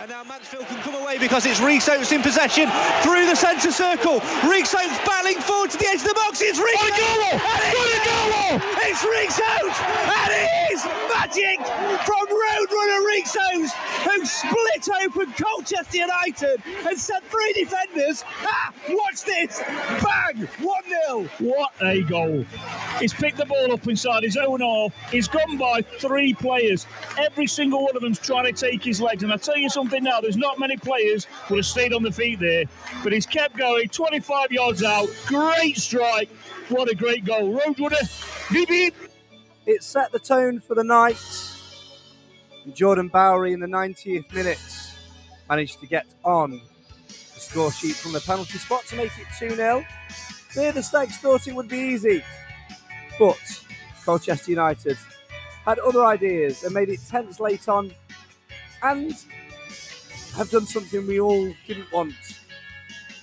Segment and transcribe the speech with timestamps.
[0.00, 2.70] And now Mansfield can come away because it's Rhys Oates in possession
[3.02, 4.20] through the centre circle.
[4.46, 6.40] Rhys Oates battling forward to the edge of the box.
[6.40, 6.98] It's Rhys Oates!
[7.02, 8.60] goal!
[8.86, 9.80] It's Rhys Oates!
[10.14, 11.58] And it is magic
[12.06, 13.72] from Roadrunner Rhys Oates,
[14.04, 18.22] who split open Colchester United and sent three defenders.
[18.44, 19.60] Ah, watch this!
[20.00, 20.46] Bang!
[20.60, 21.28] 1 0.
[21.40, 22.44] What a goal.
[23.00, 24.92] He's picked the ball up inside his own half.
[25.10, 26.86] He's gone by three players.
[27.18, 29.24] Every single one of them's trying to take his legs.
[29.24, 32.12] And I tell you something now, there's not many players would have stayed on the
[32.12, 32.64] feet there.
[33.02, 35.08] But he's kept going, 25 yards out.
[35.26, 36.30] Great strike.
[36.68, 37.58] What a great goal.
[37.58, 38.94] Roadrunner, beep beep.
[39.66, 41.20] It set the tone for the night.
[42.64, 44.58] And Jordan Bowery in the 90th minute
[45.48, 46.60] managed to get on
[47.08, 49.84] the score sheet from the penalty spot to make it 2 0.
[50.54, 52.22] There, the Stags thought it would be easy.
[53.18, 53.38] But
[54.04, 54.96] Colchester United
[55.64, 57.92] had other ideas and made it tense late on
[58.82, 59.14] and
[60.34, 62.14] have done something we all didn't want.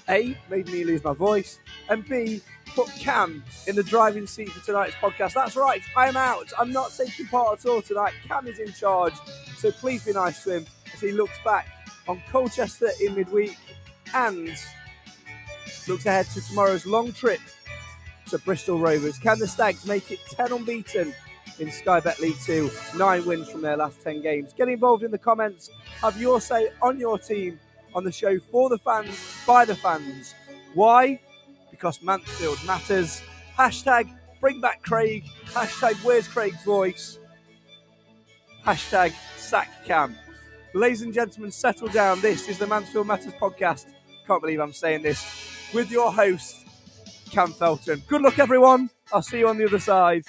[0.10, 2.42] A, made me lose my voice, and B,
[2.76, 5.34] put Cam in the driving seat for tonight's podcast.
[5.34, 6.52] That's right, I'm out.
[6.60, 8.14] I'm not taking part at all tonight.
[8.28, 9.14] Cam is in charge,
[9.58, 11.68] so please be nice to him as he looks back
[12.08, 13.58] on Colchester in midweek
[14.14, 14.50] and
[15.88, 17.40] looks ahead to tomorrow's long trip
[18.28, 19.18] to Bristol Rovers.
[19.18, 21.14] Can the Stags make it 10 unbeaten
[21.60, 22.70] in Sky Bet League 2?
[22.98, 24.54] Nine wins from their last 10 games.
[24.54, 25.70] Get involved in the comments.
[26.02, 27.60] Have your say on your team
[27.94, 29.18] on the show for the fans,
[29.48, 30.36] by the fans.
[30.74, 31.20] Why?
[31.72, 33.22] Because Mansfield matters.
[33.58, 34.10] Hashtag
[34.42, 35.24] bring back Craig.
[35.48, 37.20] Hashtag where's Craig's voice.
[38.66, 40.16] Hashtag sack cam.
[40.74, 42.20] Ladies and gentlemen, settle down.
[42.20, 43.86] This is the Mansfield Matters podcast.
[44.28, 45.70] Can't believe I'm saying this.
[45.74, 46.66] With your host,
[47.32, 48.04] Cam Felton.
[48.08, 48.90] Good luck, everyone.
[49.14, 50.24] I'll see you on the other side.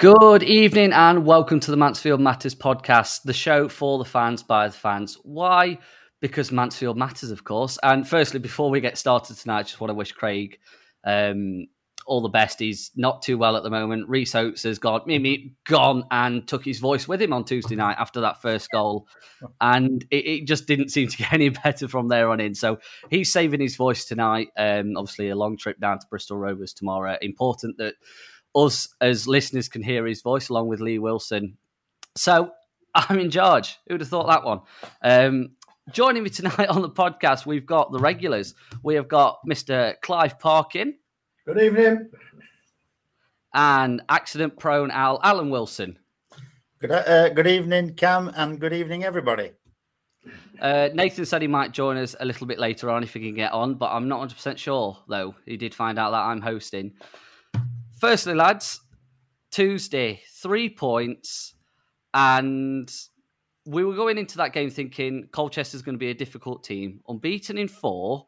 [0.00, 4.66] Good evening and welcome to the Mansfield Matters podcast, the show for the fans by
[4.66, 5.18] the fans.
[5.24, 5.76] Why?
[6.22, 7.78] Because Mansfield matters, of course.
[7.82, 10.56] And firstly, before we get started tonight, I just want to wish Craig
[11.04, 11.66] um,
[12.06, 12.60] all the best.
[12.60, 14.08] He's not too well at the moment.
[14.08, 17.96] Rhys Oates has gone, Mimi, gone and took his voice with him on Tuesday night
[17.98, 19.06] after that first goal.
[19.60, 22.54] And it, it just didn't seem to get any better from there on in.
[22.54, 22.78] So
[23.10, 24.48] he's saving his voice tonight.
[24.56, 27.18] Um, obviously, a long trip down to Bristol Rovers tomorrow.
[27.20, 27.96] Important that
[28.54, 31.56] us as listeners can hear his voice along with Lee Wilson.
[32.16, 32.50] So
[32.94, 33.78] I'm in charge.
[33.86, 34.60] Who would have thought that one?
[35.02, 35.50] Um,
[35.92, 38.54] joining me tonight on the podcast, we've got the regulars.
[38.82, 40.00] We have got Mr.
[40.02, 40.94] Clive Parkin.
[41.46, 42.10] Good evening.
[43.54, 45.98] And accident prone Al Alan Wilson.
[46.80, 49.50] Good, uh, good evening, Cam, and good evening, everybody.
[50.60, 53.34] Uh, Nathan said he might join us a little bit later on if he can
[53.34, 55.34] get on, but I'm not 100% sure, though.
[55.46, 56.92] He did find out that I'm hosting.
[58.00, 58.80] Firstly, lads,
[59.50, 61.54] Tuesday, three points,
[62.14, 62.90] and
[63.66, 67.58] we were going into that game thinking Colchester's going to be a difficult team, unbeaten
[67.58, 68.26] in four,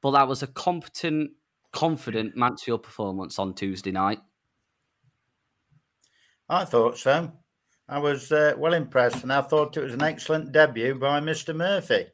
[0.00, 1.32] but that was a competent,
[1.70, 4.20] confident Mansfield performance on Tuesday night.
[6.48, 7.30] I thought so.
[7.86, 11.54] I was uh, well impressed, and I thought it was an excellent debut by Mr.
[11.54, 12.06] Murphy.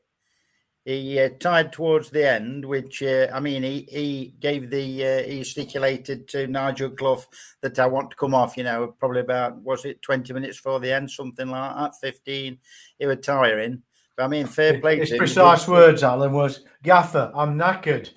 [0.85, 5.23] He uh, tied towards the end, which uh, I mean, he he gave the uh,
[5.23, 7.25] he stipulated to Nigel Clough
[7.61, 8.57] that I want to come off.
[8.57, 12.59] You know, probably about was it twenty minutes before the end, something like that, fifteen.
[12.99, 13.83] He was tiring.
[14.17, 14.99] But I mean, fair play.
[14.99, 18.11] His precise words, Alan, was Gaffer, I'm knackered.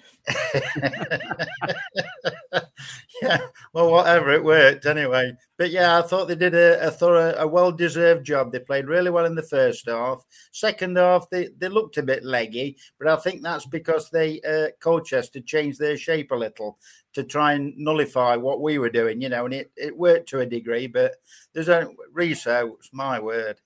[3.22, 3.38] Yeah,
[3.74, 5.34] well, whatever, it worked anyway.
[5.58, 8.52] But yeah, I thought they did a, a thorough, a well-deserved job.
[8.52, 10.26] They played really well in the first half.
[10.52, 14.68] Second half, they, they looked a bit leggy, but I think that's because they uh,
[14.80, 16.78] Colchester changed their shape a little
[17.14, 20.40] to try and nullify what we were doing, you know, and it, it worked to
[20.40, 20.88] a degree.
[20.88, 21.16] But
[21.54, 23.60] there's a Riso, my word,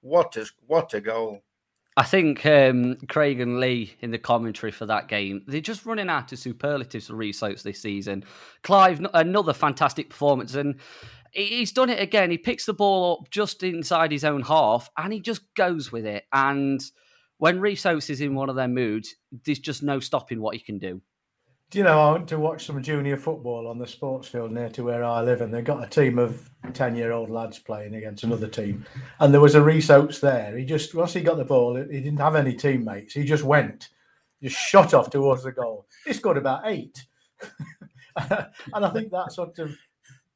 [0.00, 1.42] what a what a goal!
[1.96, 6.08] I think um, Craig and Lee in the commentary for that game, they're just running
[6.08, 8.24] out of superlatives for Rhys this season.
[8.62, 10.54] Clive, another fantastic performance.
[10.54, 10.76] And
[11.32, 12.30] he's done it again.
[12.30, 16.06] He picks the ball up just inside his own half and he just goes with
[16.06, 16.24] it.
[16.32, 16.80] And
[17.38, 20.78] when Rhys is in one of their moods, there's just no stopping what he can
[20.78, 21.02] do.
[21.72, 24.82] You know, I went to watch some junior football on the sports field near to
[24.82, 28.24] where I live, and they got a team of 10 year old lads playing against
[28.24, 28.84] another team.
[29.20, 30.56] And there was a Reece Oates there.
[30.56, 33.14] He just, once he got the ball, he didn't have any teammates.
[33.14, 33.90] He just went,
[34.42, 35.86] just shot off towards the goal.
[36.04, 37.04] He scored about eight.
[38.16, 39.76] and I think that sort of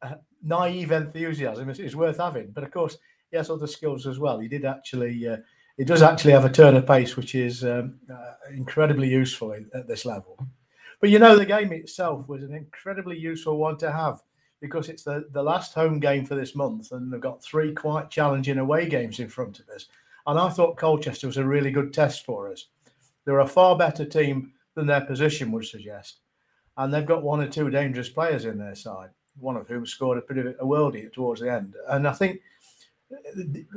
[0.02, 2.52] uh, naive enthusiasm is, is, worth having.
[2.52, 2.96] But of course,
[3.32, 4.38] he has other skills as well.
[4.38, 5.38] He did actually, uh,
[5.76, 9.88] he does actually have a turn of pace, which is um, uh, incredibly useful at
[9.88, 10.38] this level.
[11.00, 14.22] But you know, the game itself was an incredibly useful one to have
[14.60, 18.10] because it's the, the last home game for this month, and they've got three quite
[18.10, 19.86] challenging away games in front of us.
[20.26, 22.68] And I thought Colchester was a really good test for us.
[23.24, 26.20] They're a far better team than their position would suggest.
[26.76, 30.18] And they've got one or two dangerous players in their side, one of whom scored
[30.18, 31.74] a bit of a worldie towards the end.
[31.88, 32.40] And I think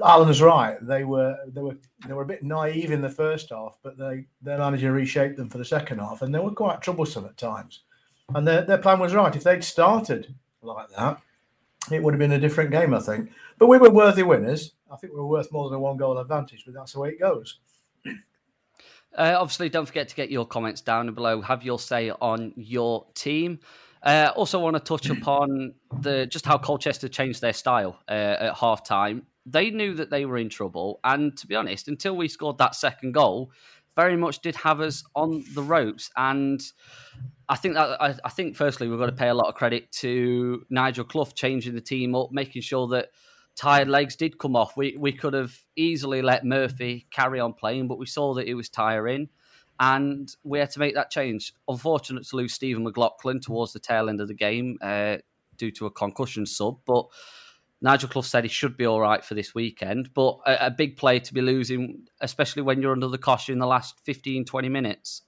[0.04, 0.78] Alan's right.
[0.82, 4.26] They were they were they were a bit naive in the first half, but they
[4.42, 7.82] their manager reshaped them for the second half, and they were quite troublesome at times.
[8.36, 9.36] And their their plan was right.
[9.36, 11.22] If they'd started like that,
[11.92, 13.32] it would have been a different game, I think.
[13.58, 14.74] But we were worthy winners.
[14.92, 17.10] I think we were worth more than a one goal advantage, but that's the way
[17.10, 17.60] it goes.
[19.18, 21.42] Uh, obviously, don't forget to get your comments down below.
[21.42, 23.60] Have your say on your team.
[24.08, 28.56] Uh, also, want to touch upon the just how Colchester changed their style uh, at
[28.56, 29.24] half time.
[29.46, 32.74] They knew that they were in trouble, and to be honest, until we scored that
[32.74, 33.52] second goal,
[33.98, 36.10] very much did have us on the ropes.
[36.16, 36.62] And
[37.50, 39.92] I think that I, I think firstly we've got to pay a lot of credit
[40.04, 43.10] to Nigel Clough changing the team up, making sure that
[43.58, 44.78] tired legs did come off.
[44.78, 48.54] We we could have easily let Murphy carry on playing, but we saw that it
[48.54, 49.28] was tiring
[49.80, 51.54] and we had to make that change.
[51.68, 55.18] Unfortunate to lose Stephen McLaughlin towards the tail end of the game uh,
[55.58, 57.08] due to a concussion sub, but
[57.82, 60.14] Nigel Clough said he should be all right for this weekend.
[60.14, 63.60] But a, a big play to be losing, especially when you're under the cosh in
[63.60, 65.22] the last 15, 20 minutes.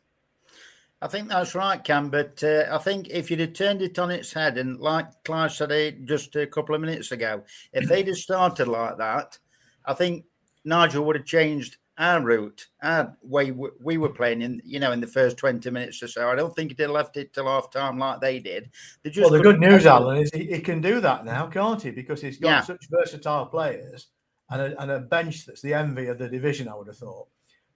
[1.01, 2.09] I think that's right, Cam.
[2.09, 5.53] But uh, I think if you'd have turned it on its head, and like Clive
[5.53, 9.37] said just a couple of minutes ago, if they'd have started like that,
[9.85, 10.25] I think
[10.65, 15.01] Nigel would have changed our route, our way we were playing in, you know, in
[15.01, 16.29] the first 20 minutes or so.
[16.29, 18.69] I don't think they left it till half time like they did.
[19.03, 21.81] They just well, the good news, Alan, is he, he, can do that now, can't
[21.81, 21.91] he?
[21.91, 22.61] Because he's got yeah.
[22.61, 24.07] such versatile players
[24.49, 27.27] and a, and a, bench that's the envy of the division, I would have thought,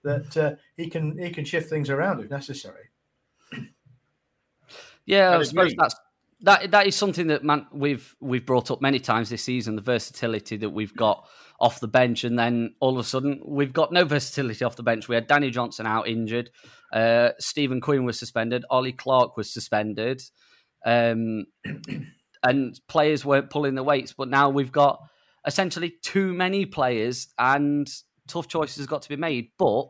[0.02, 2.88] that uh, he can he can shift things around if necessary.
[5.06, 5.94] Yeah, I, I suppose that's
[6.40, 9.76] that that is something that man, we've we've brought up many times this season.
[9.76, 11.28] The versatility that we've got
[11.60, 14.82] off the bench, and then all of a sudden we've got no versatility off the
[14.82, 15.08] bench.
[15.08, 16.50] We had Danny Johnson out injured,
[16.92, 20.22] uh, Stephen Quinn was suspended, Ollie Clarke was suspended,
[20.86, 21.46] um,
[22.42, 24.12] and players weren't pulling the weights.
[24.12, 25.00] But now we've got
[25.46, 27.88] essentially too many players, and
[28.28, 29.50] tough choices got to be made.
[29.58, 29.86] But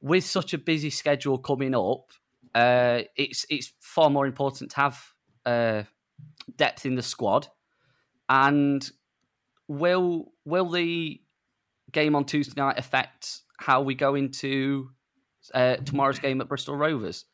[0.00, 2.10] with such a busy schedule coming up,
[2.54, 5.02] uh, it's it's far more important to have
[5.46, 5.82] uh,
[6.56, 7.48] depth in the squad,
[8.28, 8.88] and
[9.68, 11.20] will will the
[11.92, 14.90] game on Tuesday night affect how we go into
[15.52, 17.24] uh, tomorrow's game at Bristol Rovers?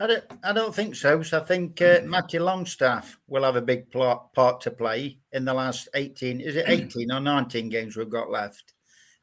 [0.00, 1.22] I don't, I don't think so.
[1.22, 5.44] So I think uh, Matty Longstaff will have a big plot, part to play in
[5.44, 6.40] the last 18.
[6.40, 8.74] Is it 18 or 19 games we've got left?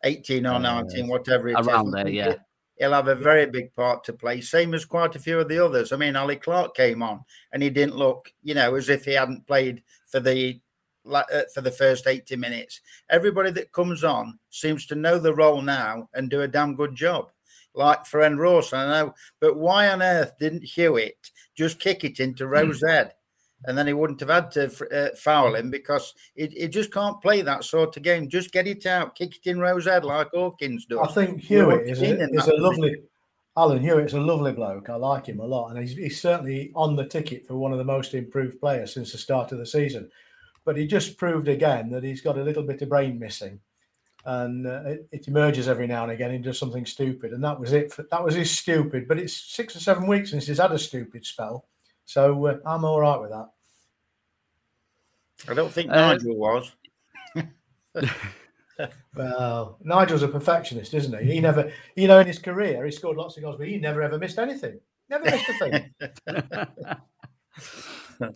[0.04, 1.68] 18 or 19, whatever it is.
[1.68, 2.36] Around there, yeah.
[2.78, 5.64] He'll have a very big part to play, same as quite a few of the
[5.64, 5.92] others.
[5.92, 7.20] I mean, Ali Clarke came on
[7.52, 10.58] and he didn't look, you know, as if he hadn't played for the uh,
[11.04, 12.82] for the first 80 minutes.
[13.10, 16.96] Everybody that comes on seems to know the role now and do a damn good
[16.96, 17.32] job.
[17.74, 22.46] Like for Ross, I know, but why on earth didn't Hewitt just kick it into
[22.46, 22.52] Hmm.
[22.52, 23.14] Rose Ed?
[23.66, 27.22] And then he wouldn't have had to uh, foul him because he, he just can't
[27.22, 28.28] play that sort of game.
[28.28, 31.00] Just get it out, kick it in Rose Ed like Hawkins does.
[31.00, 33.04] I think Hewitt is a, is a lovely.
[33.56, 34.90] Alan Hewitt's a lovely bloke.
[34.90, 37.78] I like him a lot, and he's, he's certainly on the ticket for one of
[37.78, 40.10] the most improved players since the start of the season.
[40.64, 43.60] But he just proved again that he's got a little bit of brain missing,
[44.26, 46.32] and uh, it, it emerges every now and again.
[46.32, 47.92] He does something stupid, and that was it.
[47.92, 49.08] For, that was his stupid.
[49.08, 51.66] But it's six or seven weeks since he's had a stupid spell,
[52.06, 53.50] so uh, I'm all right with that.
[55.50, 56.72] I don't think Uh, Nigel was.
[59.16, 61.34] Well, Nigel's a perfectionist, isn't he?
[61.34, 64.02] He never, you know, in his career, he scored lots of goals, but he never
[64.02, 64.80] ever missed anything.
[65.10, 65.94] Never missed a thing.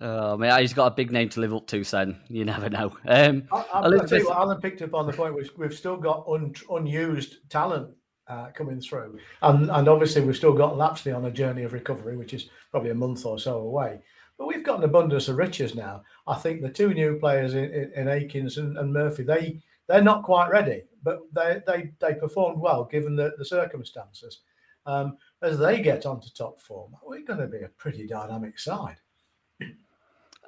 [0.00, 1.84] Oh man, he's got a big name to live up to.
[1.84, 2.96] Sen, you never know.
[3.06, 5.34] Um, I, I'll tell you what, Alan picked up on the point.
[5.34, 7.90] We've, we've still got un, unused talent
[8.26, 12.16] uh, coming through, and and obviously we've still got Lapslie on a journey of recovery,
[12.16, 14.00] which is probably a month or so away.
[14.38, 16.02] But we've got an abundance of riches now.
[16.26, 20.00] I think the two new players in, in, in Akins and, and Murphy, they they're
[20.00, 24.40] not quite ready, but they they they performed well given the, the circumstances.
[24.86, 28.96] Um, as they get onto top form, we're going to be a pretty dynamic side.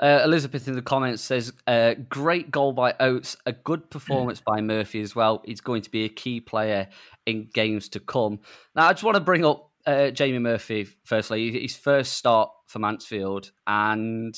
[0.01, 4.61] Uh, Elizabeth in the comments says, uh, "Great goal by Oates, a good performance by
[4.61, 5.43] Murphy as well.
[5.45, 6.89] He's going to be a key player
[7.27, 8.41] in games to come."
[8.75, 11.61] Now, I just want to bring up uh, Jamie Murphy firstly.
[11.61, 14.35] His first start for Mansfield, and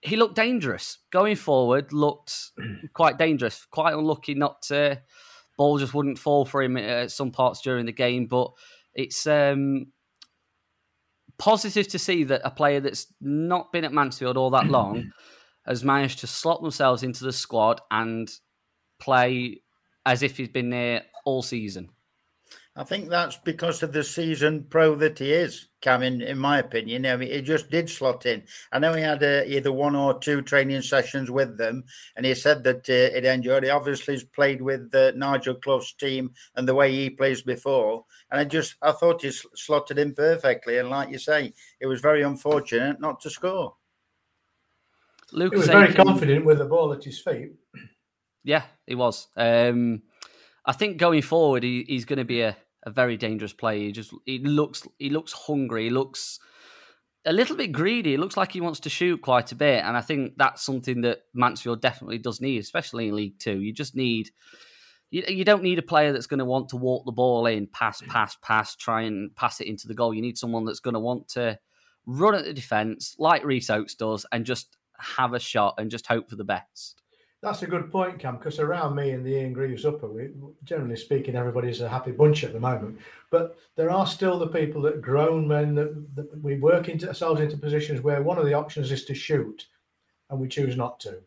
[0.00, 1.92] he looked dangerous going forward.
[1.92, 2.52] Looked
[2.94, 3.66] quite dangerous.
[3.70, 5.02] Quite unlucky not to
[5.56, 8.52] ball just wouldn't fall for him at some parts during the game, but
[8.94, 9.26] it's.
[9.26, 9.88] Um,
[11.38, 15.10] positive to see that a player that's not been at Mansfield all that long
[15.66, 18.30] has managed to slot themselves into the squad and
[19.00, 19.62] play
[20.04, 21.88] as if he's been there all season.
[22.78, 26.02] I think that's because of the season pro that he is, Cam.
[26.02, 28.42] In, in my opinion, I mean, he just did slot in.
[28.70, 31.84] I know he had uh, either one or two training sessions with them,
[32.16, 33.64] and he said that uh, he'd enjoyed.
[33.64, 38.04] He obviously has played with uh, Nigel Clough's team and the way he plays before,
[38.30, 40.76] and I just I thought he slotted in perfectly.
[40.76, 43.74] And like you say, it was very unfortunate not to score.
[45.30, 47.52] He Lucas was very Aiken- confident with the ball at his feet.
[48.44, 49.28] Yeah, he was.
[49.34, 50.02] Um,
[50.66, 52.56] I think going forward, he, he's going to be a,
[52.86, 53.80] a very dangerous player.
[53.80, 55.84] He just he looks he looks hungry.
[55.84, 56.38] He looks
[57.26, 58.14] a little bit greedy.
[58.14, 61.02] It looks like he wants to shoot quite a bit, and I think that's something
[61.02, 63.60] that Mansfield definitely does need, especially in League Two.
[63.60, 64.30] You just need
[65.10, 67.66] you, you don't need a player that's going to want to walk the ball in,
[67.66, 70.14] pass, pass, pass, try and pass it into the goal.
[70.14, 71.58] You need someone that's going to want to
[72.06, 76.06] run at the defence like Rhys Oates does, and just have a shot and just
[76.06, 77.02] hope for the best.
[77.46, 80.30] That's a good point, Cam, because around me and the Ian Greaves upper, we,
[80.64, 82.98] generally speaking, everybody's a happy bunch at the moment.
[83.30, 87.40] But there are still the people that grown men that, that we work into ourselves
[87.40, 89.64] into positions where one of the options is to shoot
[90.28, 91.18] and we choose not to.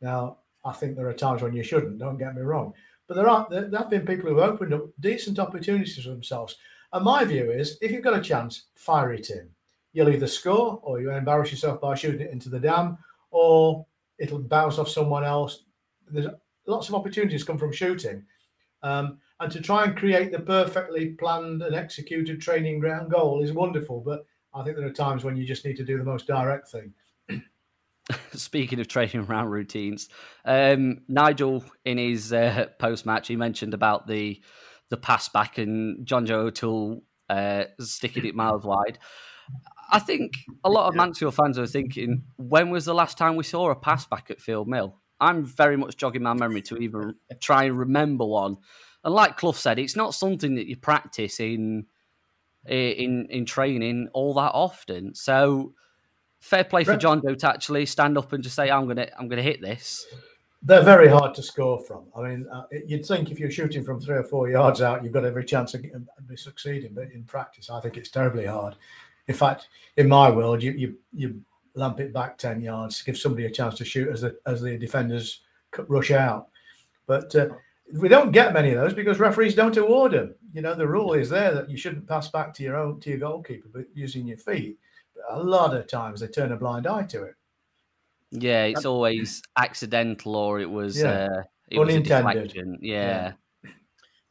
[0.00, 2.72] Now, I think there are times when you shouldn't, don't get me wrong.
[3.06, 6.56] But there are there have been people who've opened up decent opportunities for themselves.
[6.94, 9.50] And my view is if you've got a chance, fire it in.
[9.92, 12.96] You'll either score or you embarrass yourself by shooting it into the dam,
[13.30, 13.84] or
[14.20, 15.64] it'll bounce off someone else.
[16.08, 16.26] There's
[16.66, 18.24] lots of opportunities come from shooting.
[18.82, 23.52] Um, and to try and create the perfectly planned and executed training ground goal is
[23.52, 24.00] wonderful.
[24.00, 24.24] But
[24.54, 26.92] I think there are times when you just need to do the most direct thing.
[28.32, 30.08] Speaking of training round routines,
[30.44, 34.40] um, Nigel in his uh, post match he mentioned about the
[34.88, 38.98] the pass back and John Joe O'Toole uh, sticking it miles wide.
[39.90, 43.44] I think a lot of Mansfield fans are thinking, when was the last time we
[43.44, 44.96] saw a pass back at Field Mill?
[45.20, 48.56] I'm very much jogging my memory to even try and remember one.
[49.04, 51.86] And like Clough said, it's not something that you practice in
[52.66, 55.14] in in training all that often.
[55.14, 55.74] So
[56.40, 59.28] fair play for John Joe to actually stand up and just say, "I'm gonna I'm
[59.28, 60.06] gonna hit this."
[60.62, 62.04] They're very hard to score from.
[62.14, 65.14] I mean, uh, you'd think if you're shooting from three or four yards out, you've
[65.14, 65.82] got every chance of
[66.36, 66.92] succeeding.
[66.92, 68.76] But in practice, I think it's terribly hard.
[69.28, 71.40] In fact, in my world, you you you
[71.74, 74.76] lamp it back ten yards, give somebody a chance to shoot as the as the
[74.76, 75.40] defenders
[75.88, 76.48] rush out.
[77.06, 77.48] But uh,
[77.94, 80.34] we don't get many of those because referees don't award them.
[80.52, 83.10] You know, the rule is there that you shouldn't pass back to your own to
[83.10, 84.78] your goalkeeper, but using your feet.
[85.14, 87.34] But a lot of times they turn a blind eye to it.
[88.32, 91.26] Yeah, it's always accidental or it was Yeah.
[91.32, 92.34] uh, it was a Unintended.
[92.44, 92.78] deflection.
[92.80, 93.32] Yeah.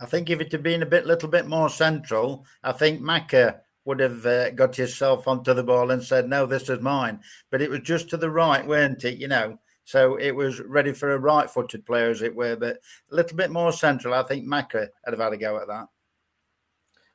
[0.02, 3.60] I think if it had been a bit, little bit more central, I think Macca
[3.86, 7.62] would have uh, got himself onto the ball and said, "No, this is mine." But
[7.62, 9.18] it was just to the right, weren't it?
[9.18, 12.56] You know, so it was ready for a right-footed player, as it were.
[12.56, 12.78] But
[13.12, 15.88] a little bit more central, I think Macca would have had a go at that.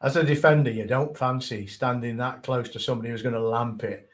[0.03, 3.85] As a defender, you don't fancy standing that close to somebody who's going to lamp
[3.85, 4.09] it.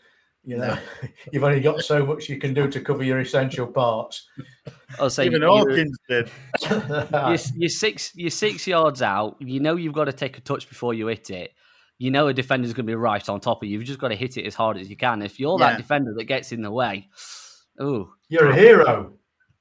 [0.45, 0.78] You know,
[1.33, 4.28] you've only got so much you can do to cover your essential parts.
[4.99, 6.30] I'll say Even you- Hawkins did.
[6.71, 9.37] you're, you're six you're six yards out.
[9.40, 11.54] You know you've got to take a touch before you hit it.
[12.00, 13.76] You know a defender's going to be right on top of you.
[13.78, 15.21] You've just got to hit it as hard as you can.
[15.23, 15.69] If you're Yeah.
[15.73, 17.09] that defender that gets in the way,
[17.78, 19.12] oh, You're a hero.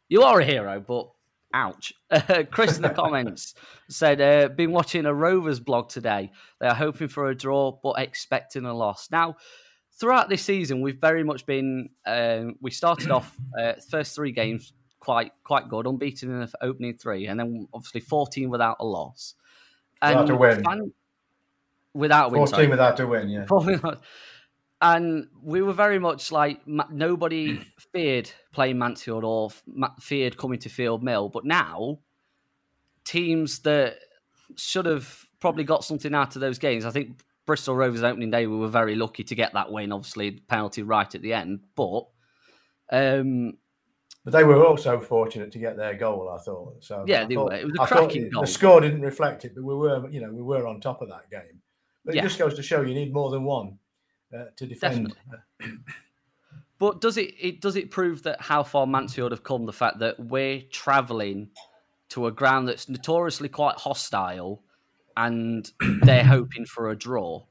[0.08, 1.10] You are a hero, but
[1.54, 1.92] ouch.
[2.52, 3.56] Chris in the comments
[3.90, 6.32] said, uh, "Been watching a Rovers blog today.
[6.62, 9.36] They are hoping for a draw, but expecting a loss." Now,
[10.00, 11.90] throughout this season, we've very much been.
[12.06, 16.98] Um, we started off uh, first three games quite quite good, unbeaten in the opening
[16.98, 19.36] three, and then obviously fourteen without a loss.
[20.02, 20.64] Without a win.
[20.64, 20.94] fan-
[21.94, 22.40] without a win.
[22.40, 22.68] 14 sorry.
[22.68, 23.46] without a win, yeah.
[23.46, 24.02] 14 without-
[24.82, 27.60] And we were very much like nobody
[27.94, 29.50] feared playing Mansfield or
[30.00, 32.00] feared coming to Field Mill, but now
[33.06, 33.96] teams that
[34.56, 36.86] should have probably got something out of those games.
[36.86, 39.92] I think Bristol Rovers opening day we were very lucky to get that win.
[39.92, 42.04] Obviously, penalty right at the end, but
[42.92, 43.54] um,
[44.24, 46.84] But they were also fortunate to get their goal, I thought.
[46.84, 47.56] So Yeah, I they thought- were.
[47.56, 48.42] It was a I cracking goal.
[48.42, 51.10] The score didn't reflect it, but we were, you know, we were on top of
[51.10, 51.62] that game.
[52.10, 52.22] But Yeah.
[52.22, 53.78] it just goes to show you need more than one
[54.36, 55.16] uh, to defend.
[56.80, 59.68] But does it, it does it prove that how far Mansfield have come?
[59.68, 61.52] The fact that we're travelling
[62.10, 64.64] to a ground that's notoriously quite hostile,
[65.16, 67.44] and they're hoping for a draw.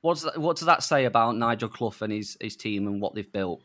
[0.00, 3.14] What's that, what does that say about Nigel Clough and his his team and what
[3.14, 3.60] they've built?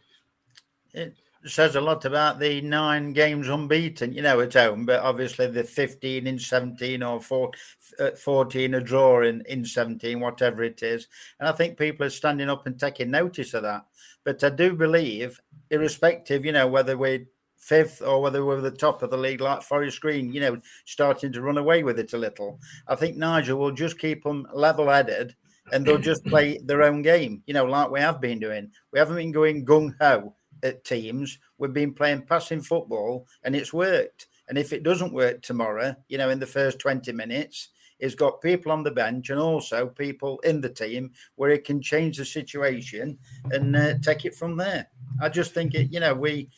[0.91, 1.15] It
[1.47, 5.63] says a lot about the nine games unbeaten, you know, at home, but obviously the
[5.63, 7.51] 15 in 17 or four,
[7.99, 11.07] uh, 14 a draw in, in 17, whatever it is.
[11.39, 13.85] And I think people are standing up and taking notice of that.
[14.23, 15.39] But I do believe,
[15.69, 19.61] irrespective, you know, whether we're fifth or whether we're the top of the league like
[19.61, 23.59] Forest Green, you know, starting to run away with it a little, I think Nigel
[23.59, 25.35] will just keep them level headed
[25.71, 28.71] and they'll just play their own game, you know, like we have been doing.
[28.91, 31.39] We haven't been going gung ho at teams.
[31.57, 34.27] We've been playing passing football and it's worked.
[34.47, 38.41] And if it doesn't work tomorrow, you know, in the first 20 minutes, it's got
[38.41, 42.25] people on the bench and also people in the team where it can change the
[42.25, 43.17] situation
[43.51, 44.87] and uh, take it from there.
[45.21, 46.49] I just think it, you know, we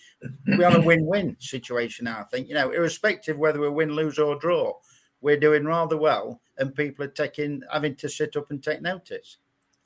[0.48, 2.20] we're on a win-win situation now.
[2.20, 4.74] I think, you know, irrespective whether we win, lose, or draw,
[5.22, 9.38] we're doing rather well, and people are taking having to sit up and take notice.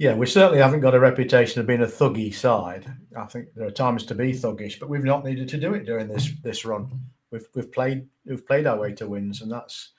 [0.02, 2.92] Yeah, we certainly haven't got a reputation of being a thuggy side.
[3.16, 5.86] I think there are times to be thuggish, but we've not needed to do it
[5.86, 6.90] during this this run.
[7.30, 9.92] We've we've played we've played our way to wins, and that's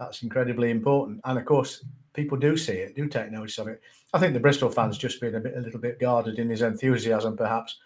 [0.00, 1.20] that's incredibly important.
[1.24, 3.80] And of course, people do see it, do take notice of it.
[4.12, 6.62] I think the Bristol fans just been a bit a little bit guarded in his
[6.62, 7.78] enthusiasm, perhaps,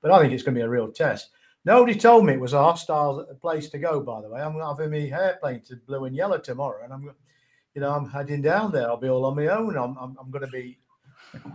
[0.00, 1.28] but I think it's going to be a real test.
[1.66, 4.00] Nobody told me it was a hostile place to go.
[4.00, 7.10] By the way, I'm having my hair painted blue and yellow tomorrow, and I'm,
[7.74, 8.88] you know, I'm heading down there.
[8.88, 9.76] I'll be all on my own.
[9.76, 10.78] I'm I'm, I'm going to be.
[11.34, 11.54] I'm going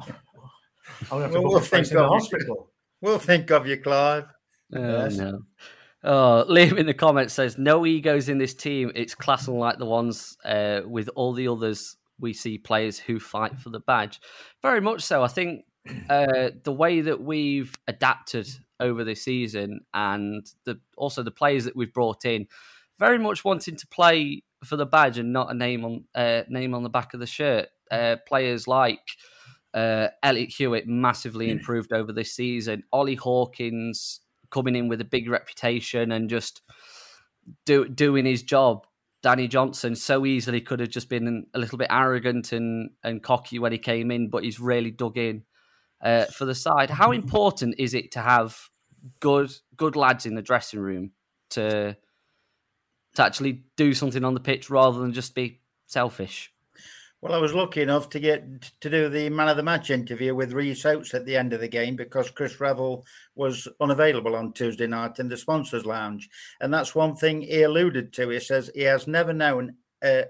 [1.09, 2.17] to have to Well, we'll think in the of you.
[2.19, 2.71] hospital.
[3.01, 4.25] We'll think of you, Clive.
[4.75, 5.17] Oh Yes.
[5.17, 5.41] no.
[6.03, 8.91] Oh, Liam in the comments says no egos in this team.
[8.95, 13.59] It's class unlike the ones uh, with all the others we see players who fight
[13.59, 14.19] for the badge.
[14.61, 15.23] Very much so.
[15.23, 15.65] I think
[16.09, 18.47] uh, the way that we've adapted
[18.79, 22.47] over this season and the also the players that we've brought in,
[22.99, 26.73] very much wanting to play for the badge and not a name on uh, name
[26.73, 27.67] on the back of the shirt.
[27.89, 28.99] Uh, players like
[29.73, 32.84] uh, Elliott Hewitt massively improved over this season.
[32.91, 36.62] Ollie Hawkins coming in with a big reputation and just
[37.65, 38.86] do, doing his job.
[39.23, 43.60] Danny Johnson so easily could have just been a little bit arrogant and, and cocky
[43.60, 45.43] when he came in, but he's really dug in
[46.01, 46.89] uh, for the side.
[46.89, 48.69] How important is it to have
[49.19, 51.12] good good lads in the dressing room
[51.51, 51.95] to
[53.15, 56.53] to actually do something on the pitch rather than just be selfish?
[57.19, 58.45] Well, I was lucky enough to get
[58.80, 61.62] to do the man of the match interview with Rhys Oates at the end of
[61.62, 63.03] the game because Chris Revel
[63.34, 66.30] was unavailable on Tuesday night in the sponsors lounge,
[66.62, 68.30] and that's one thing he alluded to.
[68.30, 70.25] He says he has never known a,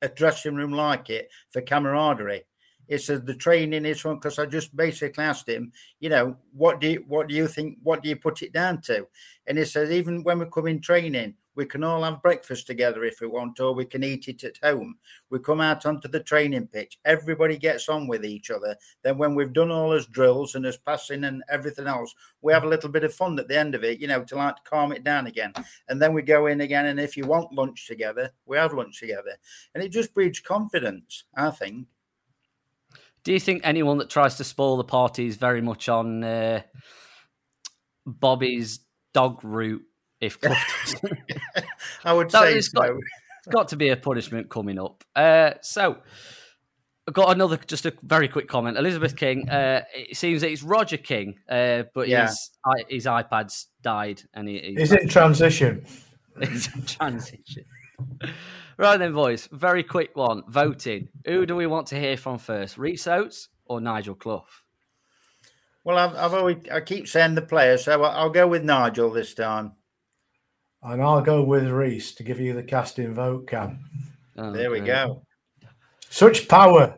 [0.00, 2.44] a dressing room like it for camaraderie.
[2.86, 6.80] He says the training is one because I just basically asked him, you know, what
[6.80, 7.78] do you what do you think?
[7.82, 9.08] What do you put it down to?
[9.48, 13.02] And he says even when we come in training, We can all have breakfast together
[13.02, 14.96] if we want, or we can eat it at home.
[15.28, 17.00] We come out onto the training pitch.
[17.04, 18.76] Everybody gets on with each other.
[19.02, 22.62] Then, when we've done all his drills and his passing and everything else, we have
[22.62, 24.92] a little bit of fun at the end of it, you know, to like calm
[24.92, 25.52] it down again.
[25.88, 26.86] And then we go in again.
[26.86, 29.36] And if you want lunch together, we have lunch together.
[29.74, 31.88] And it just breeds confidence, I think.
[33.24, 36.62] Do you think anyone that tries to spoil the party is very much on uh,
[38.06, 38.78] Bobby's
[39.12, 39.82] dog route?
[40.20, 40.56] If Clough
[42.04, 42.80] I would say it's so.
[42.80, 45.04] got, it's got to be a punishment coming up.
[45.14, 45.98] Uh, so
[47.06, 48.76] I've got another, just a very quick comment.
[48.76, 49.48] Elizabeth King.
[49.48, 52.26] Uh, it seems that it's Roger King, uh, but Yeah.
[52.26, 52.50] his
[52.88, 55.84] his iPad's died, and he, he's Is it in transition?
[56.40, 57.64] It's in transition.
[58.76, 59.48] right then, boys.
[59.50, 60.44] Very quick one.
[60.46, 61.08] Voting.
[61.26, 62.78] Who do we want to hear from first?
[62.78, 64.44] Rhys Oates or Nigel Clough?
[65.82, 69.10] Well, I've, I've always, I keep saying the player, so I- I'll go with Nigel
[69.10, 69.72] this time.
[70.82, 73.78] And I'll go with Rhys to give you the casting vote, Cam.
[74.36, 74.86] Oh, There we great.
[74.88, 75.22] go.
[76.08, 76.96] Such power.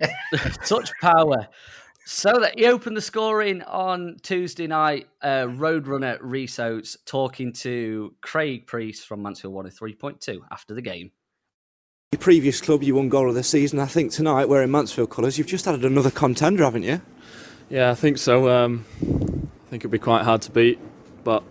[0.62, 1.48] Such power.
[2.06, 5.08] So that he opened the scoring on Tuesday night.
[5.20, 11.10] Uh, Roadrunner Rhys Oates talking to Craig Priest from Mansfield 103.2 after the game.
[12.12, 13.78] Your previous club, you won goal of the season.
[13.78, 17.02] I think tonight, wearing Mansfield colours, you've just added another contender, haven't you?
[17.68, 18.48] Yeah, I think so.
[18.48, 20.78] Um, I think it'd be quite hard to beat,
[21.22, 21.44] but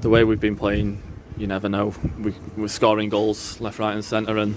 [0.00, 1.02] the way we've been playing,
[1.36, 1.94] you never know.
[2.18, 4.54] We, we're scoring goals left, right, and centre, and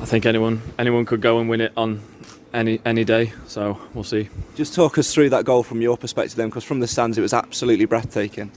[0.00, 2.02] I think anyone anyone could go and win it on
[2.52, 3.32] any any day.
[3.46, 4.28] So we'll see.
[4.54, 7.22] Just talk us through that goal from your perspective, then, because from the stands, it
[7.22, 8.52] was absolutely breathtaking.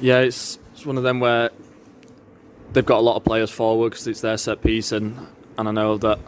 [0.00, 1.50] Yeah, it's it's one of them where
[2.72, 5.26] they've got a lot of players forward because it's their set piece, and
[5.58, 6.18] and I know that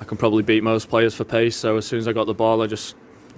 [0.00, 1.56] I can probably beat most players for pace.
[1.56, 2.96] So as soon as I got the ball, I just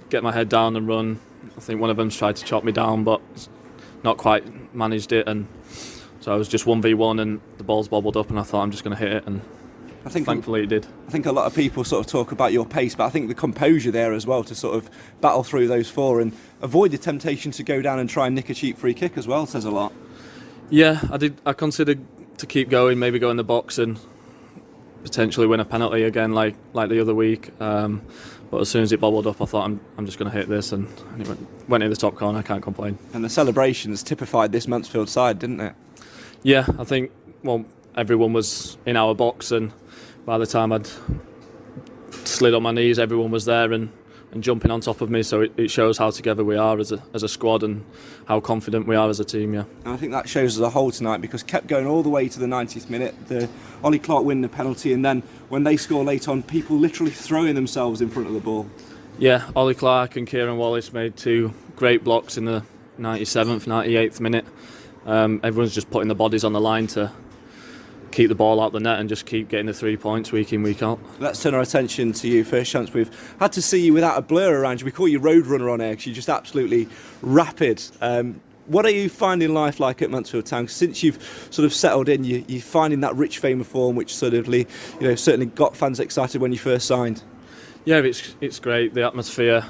[0.09, 1.19] get my head down and run.
[1.57, 3.21] I think one of them's tried to chop me down, but
[4.05, 5.47] not quite managed it, and
[6.21, 8.61] so I was just one v one, and the ball's bobbled up, and I thought
[8.61, 9.41] I'm just going to hit it, and
[10.05, 10.85] I think thankfully it did.
[11.07, 13.27] I think a lot of people sort of talk about your pace, but I think
[13.27, 14.89] the composure there as well to sort of
[15.19, 18.49] battle through those four and avoid the temptation to go down and try and nick
[18.49, 19.91] a cheap free kick as well says a lot.
[20.69, 21.41] Yeah, I did.
[21.45, 21.99] I considered
[22.37, 23.99] to keep going, maybe go in the box and
[25.03, 27.49] potentially win a penalty again, like like the other week.
[27.59, 28.01] Um,
[28.55, 30.47] but as soon as it bobbled up, I thought I'm, I'm just going to hit
[30.47, 32.39] this, and, and it went, went in the top corner.
[32.39, 32.97] I can't complain.
[33.13, 35.75] And the celebrations typified this Mansfield side, didn't it?
[36.41, 37.11] Yeah, I think
[37.43, 37.65] well
[37.97, 39.73] everyone was in our box, and
[40.25, 40.87] by the time I'd
[42.23, 43.91] slid on my knees, everyone was there and,
[44.35, 45.23] and jumping on top of me.
[45.23, 47.83] So it, it shows how together we are as a as a squad and
[48.25, 49.55] how confident we are as a team.
[49.55, 49.63] Yeah.
[49.83, 52.29] And I think that shows as a whole tonight because kept going all the way
[52.29, 53.15] to the 90th minute.
[53.27, 53.49] The
[53.83, 57.55] Ollie Clarke winning the penalty, and then when they score late on, people literally throwing
[57.55, 58.69] themselves in front of the ball.
[59.17, 62.63] Yeah, Ollie Clarke and Kieran Wallace made two great blocks in the
[62.99, 64.45] 97th, 98th minute.
[65.05, 67.11] Um, everyone's just putting the bodies on the line to
[68.15, 70.63] keep the ball out the net and just keep getting the three points week in,
[70.63, 70.99] week out.
[71.19, 72.45] Let's turn our attention to you.
[72.45, 74.85] First chance we've had to see you without a blur around you.
[74.85, 76.87] We call you Roadrunner on air because you're just absolutely
[77.21, 77.83] rapid.
[77.99, 80.69] Um, what are you finding life like at Mansfield Town?
[80.69, 84.15] Since you've sort of settled in, you, you're finding that rich fame of form, which
[84.15, 84.65] sort of, you
[85.01, 87.21] know, certainly got fans excited when you first signed.
[87.83, 88.93] Yeah, it's it's great.
[88.93, 89.63] The atmosphere,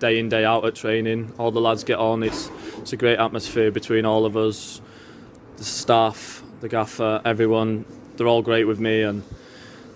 [0.00, 2.22] day in day out at training, all the lads get on.
[2.22, 4.80] It's it's a great atmosphere between all of us,
[5.58, 7.84] the staff, the gaffer, everyone.
[8.16, 9.22] They're all great with me, and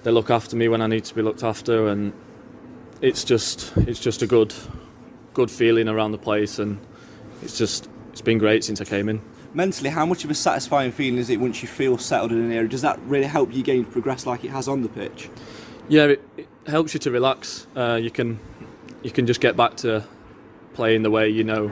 [0.03, 1.89] they look after me when I need to be looked after.
[1.89, 2.13] And
[3.01, 4.53] it's just it's just a good
[5.33, 6.79] good feeling around the place, and
[7.41, 9.23] it's just it's been great since I came in.
[9.55, 12.53] Mentally, how much of a satisfying feeling is it once you feel settled in an
[12.53, 12.69] area?
[12.69, 15.31] Does that really help you gain progress like it has on the pitch?
[15.89, 17.67] Yeah, it, it helps you to relax.
[17.77, 18.41] Uh, you can
[19.03, 20.05] you can just get back to
[20.75, 21.71] playing the way you know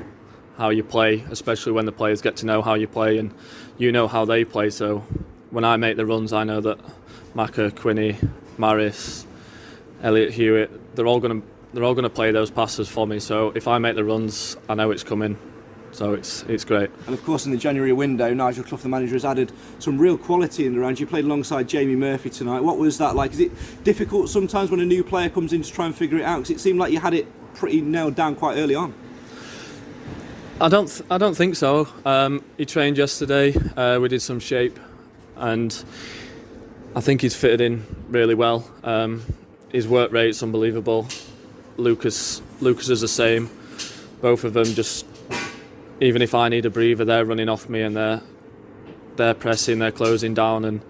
[0.56, 3.34] how you play, especially when the players get to know how you play and
[3.78, 4.70] you know how they play.
[4.70, 4.98] So
[5.50, 6.78] when I make the runs, I know that
[7.34, 8.18] Macca, Quinny,
[8.56, 9.26] Maris,
[10.02, 13.18] Elliott Hewitt, they're all going to they're all going to play those passes for me.
[13.18, 15.36] So if I make the runs, I know it's coming.
[15.90, 16.90] So it's it's great.
[17.06, 20.18] And of course, in the January window, Nigel Clough, the manager, has added some real
[20.18, 21.00] quality in the round.
[21.00, 22.60] You played alongside Jamie Murphy tonight.
[22.60, 23.32] What was that like?
[23.32, 23.52] Is it
[23.84, 26.38] difficult sometimes when a new player comes in to try and figure it out?
[26.38, 28.92] Because it seemed like you had it pretty nailed down quite early on.
[30.60, 30.86] I don't.
[30.86, 31.88] Th- I don't think so.
[32.04, 33.54] Um, he trained yesterday.
[33.76, 34.78] Uh, we did some shape,
[35.36, 35.84] and
[36.94, 38.70] I think he's fitted in really well.
[38.84, 39.22] Um,
[39.72, 41.08] his work rate's unbelievable.
[41.76, 42.40] Lucas.
[42.60, 43.50] Lucas is the same.
[44.20, 45.06] Both of them just.
[46.00, 48.20] Even if I need a breather, they're running off me and they're
[49.16, 50.80] they're pressing, they're closing down, and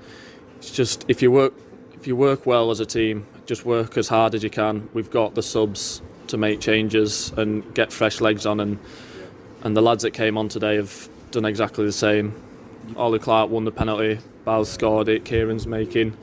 [0.59, 1.55] it's just if you work
[1.95, 4.91] if you work well as a team, just work as hard as you can.
[4.93, 8.79] We've got the subs to make changes and get fresh legs on and
[9.65, 12.35] and the lads that came on today have done exactly the same.
[12.97, 14.19] Ollie Clarke won the penalty.
[14.45, 15.25] Bowles scored it.
[15.25, 16.15] Kieran's making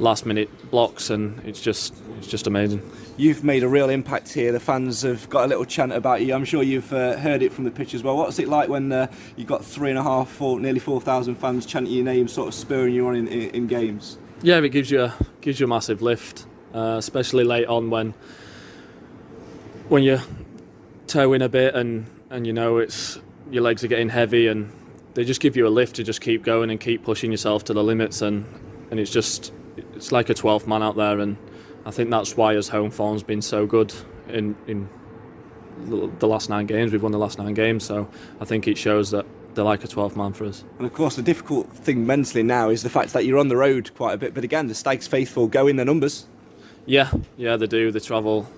[0.00, 2.82] last minute blocks, and it's just it's just amazing.
[3.16, 4.50] You've made a real impact here.
[4.50, 6.34] The fans have got a little chant about you.
[6.34, 8.16] I'm sure you've uh, heard it from the pitch as well.
[8.16, 9.06] What's it like when uh,
[9.36, 12.48] you've got three and a half, four, nearly four thousand fans chanting your name, sort
[12.48, 14.18] of spurring you on in, in, in games?
[14.42, 18.14] Yeah, it gives you a, gives you a massive lift, uh, especially late on when
[19.88, 20.22] when you're
[21.06, 23.18] towing a bit and and you know it's
[23.50, 24.70] your legs are getting heavy and
[25.14, 27.72] they just give you a lift to just keep going and keep pushing yourself to
[27.72, 28.44] the limits and
[28.90, 31.36] and it's just it's like a 12th man out there and
[31.86, 33.94] I think that's why his home form's been so good
[34.28, 34.88] in in
[35.86, 38.08] the last nine games we've won the last nine games so
[38.40, 40.62] I think it shows that they're like a 12th man for us.
[40.78, 43.56] And of course, the difficult thing mentally now is the fact that you're on the
[43.56, 44.32] road quite a bit.
[44.32, 46.26] But again, the Stags faithful go in their numbers.
[46.86, 47.90] Yeah, yeah, they do.
[47.90, 48.48] They travel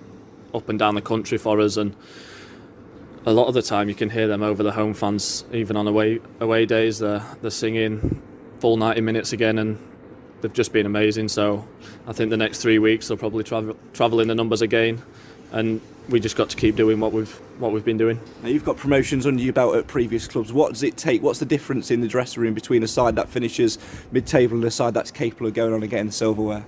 [0.53, 1.95] up and down the country for us, and
[3.25, 5.87] a lot of the time you can hear them over the home fans, even on
[5.87, 6.99] away away days.
[6.99, 8.21] They're they're singing
[8.59, 9.77] full 90 minutes again, and
[10.41, 11.27] they've just been amazing.
[11.29, 11.67] So
[12.07, 15.01] I think the next three weeks they'll probably travel travel in the numbers again,
[15.51, 18.19] and we just got to keep doing what we've what we've been doing.
[18.41, 20.51] Now you've got promotions under your belt at previous clubs.
[20.51, 21.21] What does it take?
[21.21, 23.77] What's the difference in the dressing room between a side that finishes
[24.11, 26.65] mid-table and a side that's capable of going on and getting the silverware?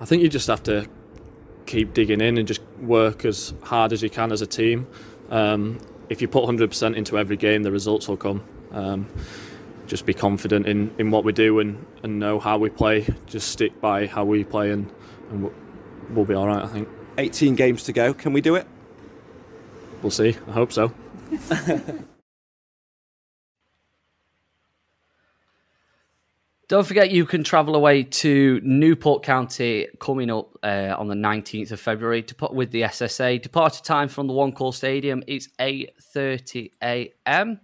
[0.00, 0.88] I think you just have to
[1.64, 4.86] keep digging in and just work as hard as you can as a team.
[5.30, 8.42] Um, if you put 100% into every game, the results will come.
[8.72, 9.08] Um,
[9.86, 13.06] just be confident in, in what we do and, and know how we play.
[13.26, 14.92] Just stick by how we play and,
[15.30, 15.50] and
[16.10, 16.88] we'll be all right, I think.
[17.18, 18.12] 18 games to go.
[18.12, 18.66] Can we do it?
[20.02, 20.36] We'll see.
[20.48, 20.92] I hope so.
[26.68, 31.70] Don't forget, you can travel away to Newport County coming up uh, on the 19th
[31.70, 33.40] of February to put with the SSA.
[33.40, 37.60] Departure time from the One Call Stadium is 8.30 a.m.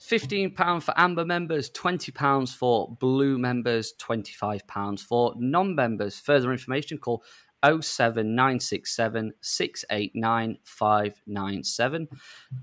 [0.00, 6.18] £15 for Amber members, £20 for Blue members, £25 for non-members.
[6.20, 7.22] Further information, call
[7.62, 12.08] 07967 689 597.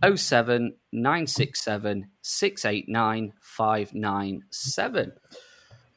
[0.01, 5.11] 07967 689 597.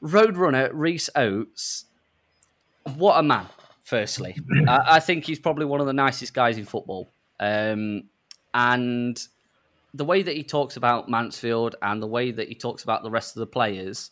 [0.07, 1.87] Roadrunner Rhys Oates,
[2.97, 3.47] what a man,
[3.83, 4.37] firstly.
[4.69, 7.11] I, I, think he's probably one of the nicest guys in football.
[7.41, 8.05] Um,
[8.55, 9.21] and
[9.93, 13.11] the way that he talks about Mansfield and the way that he talks about the
[13.11, 14.11] rest of the players,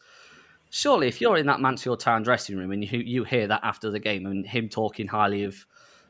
[0.70, 3.90] surely if you're in that Mansfield Town dressing room and you, you hear that after
[3.90, 5.64] the game and him talking highly of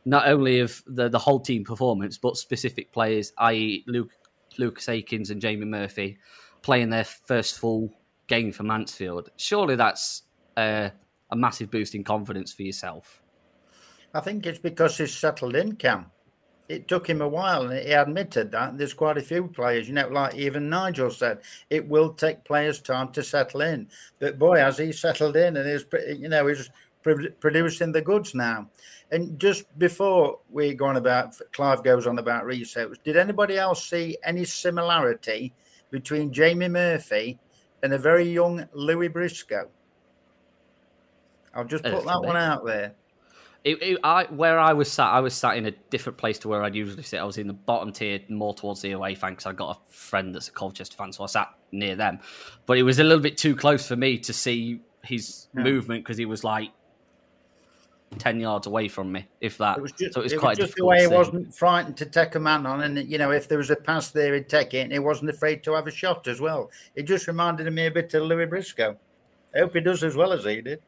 [0.07, 4.11] not only of the, the whole team performance, but specific players, i.e., Luke,
[4.59, 6.19] Lucas Akins and Jamie Murphy,
[6.63, 7.93] playing their first full
[8.27, 9.31] game for Mansfield.
[9.37, 10.23] Surely that's
[10.57, 10.91] uh,
[11.31, 13.23] a massive boost in confidence for yourself.
[14.15, 16.07] I think it's because he's settled in, Cam.
[16.69, 18.79] It took him a while, and he admitted that.
[18.79, 22.81] There's quite a few players, you know, like even Nigel said, it will take players
[22.81, 23.89] time to settle in.
[24.19, 25.85] But boy, has he settled in, and he's,
[26.19, 26.71] you know, he's
[27.41, 28.71] producing the goods now.
[29.11, 33.89] And just before we go on about, Clive goes on about research, did anybody else
[33.89, 35.53] see any similarity
[35.91, 37.39] between Jamie Murphy
[37.85, 39.69] and a very young Louis Briscoe.
[41.55, 42.95] I'll just put that one out there.
[43.63, 46.49] It, it, I, where I was sat, I was sat in a different place to
[46.49, 47.19] where I'd usually sit.
[47.19, 49.93] I was in the bottom tier, more towards the away fan, because I got a
[49.93, 52.21] friend that's a Colchester fan, so I sat near them.
[52.65, 55.63] But it was a little bit too close for me to see his yeah.
[55.63, 56.71] movement because he was like
[58.19, 59.79] ten yards away from me, if that.
[59.79, 61.97] It was just, so it was it quite was just the way he wasn't frightened
[61.99, 64.49] to take a man on, and you know if there was a pass there, he'd
[64.49, 66.71] take it, and he wasn't afraid to have a shot as well.
[66.95, 68.97] It just reminded me a bit of Louis Briscoe.
[69.55, 70.81] I hope he does as well as he did.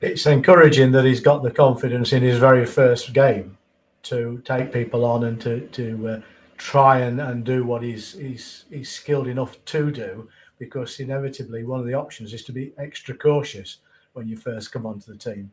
[0.00, 3.56] It's encouraging that he's got the confidence in his very first game
[4.04, 6.20] to take people on and to to uh,
[6.56, 10.28] try and, and do what he's he's he's skilled enough to do.
[10.58, 13.78] Because inevitably, one of the options is to be extra cautious
[14.14, 15.50] when you first come onto the team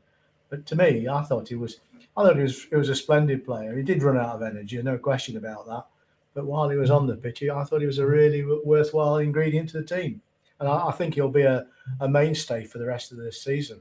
[0.54, 1.80] but to me, I thought he was,
[2.16, 3.76] I thought he was, he was a splendid player.
[3.76, 5.88] He did run out of energy, no question about that.
[6.36, 9.70] But while he was on the pitch, I thought he was a really worthwhile ingredient
[9.70, 10.22] to the team,
[10.60, 11.66] and I, I think he'll be a,
[12.00, 13.80] a mainstay for the rest of this season.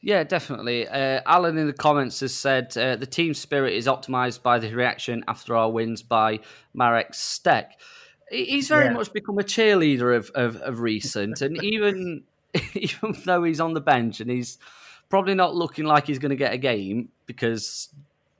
[0.00, 0.88] Yeah, definitely.
[0.88, 4.72] Uh, Alan in the comments has said uh, the team spirit is optimized by the
[4.72, 6.40] reaction after our wins by
[6.72, 7.72] Marek Stech.
[8.30, 8.92] He's very yeah.
[8.94, 12.24] much become a cheerleader of, of, of recent, and even
[12.74, 14.58] even though he's on the bench and he's
[15.08, 17.88] probably not looking like he's going to get a game because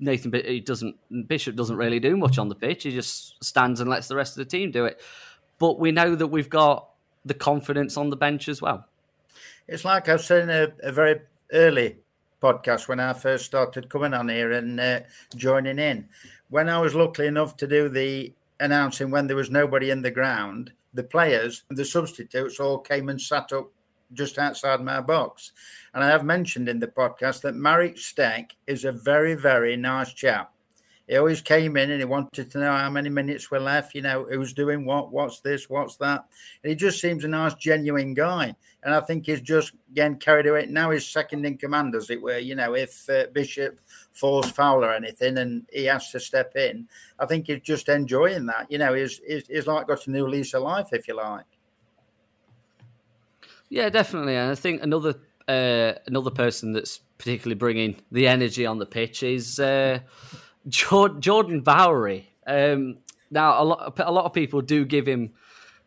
[0.01, 0.97] Nathan he doesn't
[1.29, 2.85] Bishop doesn't really do much on the pitch.
[2.85, 5.01] He just stands and lets the rest of the team do it.
[5.59, 6.89] But we know that we've got
[7.25, 8.87] the confidence on the bench as well.
[9.67, 11.21] It's like I was saying a, a very
[11.53, 11.97] early
[12.41, 15.01] podcast when I first started coming on here and uh,
[15.35, 16.09] joining in.
[16.51, 20.11] When I was lucky enough to do the announcing when there was nobody in the
[20.11, 23.71] ground, the players, and the substitutes all came and sat up
[24.13, 25.53] just outside my box.
[25.95, 30.13] And I have mentioned in the podcast that Marek Stech is a very, very nice
[30.13, 30.53] chap.
[31.09, 34.03] He always came in and he wanted to know how many minutes were left, you
[34.03, 36.27] know, who's doing what, what's this, what's that.
[36.63, 38.55] And he just seems a nice, genuine guy.
[38.83, 40.67] And I think he's just getting carried away.
[40.67, 42.37] Now he's second in command, as it were.
[42.37, 43.81] You know, if uh, Bishop
[44.13, 46.87] falls foul or anything and he has to step in,
[47.19, 48.71] I think he's just enjoying that.
[48.71, 51.47] You know, he's, he's, he's like got a new lease of life, if you like.
[53.71, 54.35] Yeah, definitely.
[54.37, 55.15] And I think another
[55.47, 60.01] uh, another person that's particularly bringing the energy on the pitch is uh,
[60.69, 62.31] Jordan Bowery.
[62.47, 62.99] Um,
[63.31, 65.33] now, a lot, a lot of people do give him,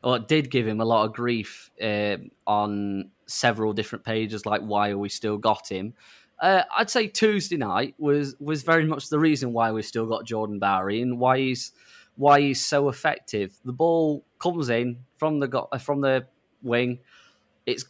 [0.03, 4.89] or did give him, a lot of grief uh, on several different pages, like why
[4.91, 5.93] are we still got him.
[6.39, 10.25] Uh, I'd say Tuesday night was was very much the reason why we still got
[10.25, 11.71] Jordan Bowery and why he's
[12.15, 13.53] why he's so effective.
[13.63, 16.25] The ball comes in from the from the
[16.63, 16.99] wing,
[17.65, 17.85] it's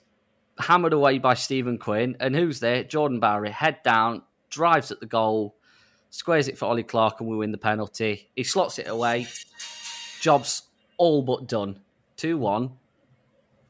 [0.60, 2.84] hammered away by Stephen Quinn, and who's there?
[2.84, 5.55] Jordan Bowery, head down, drives at the goal,
[6.10, 8.29] squares it for Ollie Clarke, and we win the penalty.
[8.36, 9.27] He slots it away.
[10.19, 10.63] Job's
[10.97, 11.79] all but done.
[12.17, 12.71] 2 1.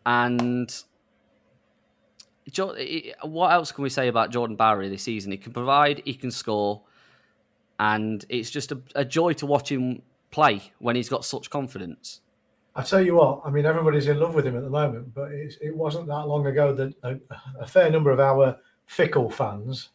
[0.05, 0.83] And
[3.23, 5.31] what else can we say about Jordan Bowery this season?
[5.31, 6.81] He can provide, he can score,
[7.79, 12.21] and it's just a, a joy to watch him play when he's got such confidence.
[12.75, 15.31] I tell you what, I mean, everybody's in love with him at the moment, but
[15.31, 17.17] it wasn't that long ago that a,
[17.59, 19.89] a, fair number of our fickle fans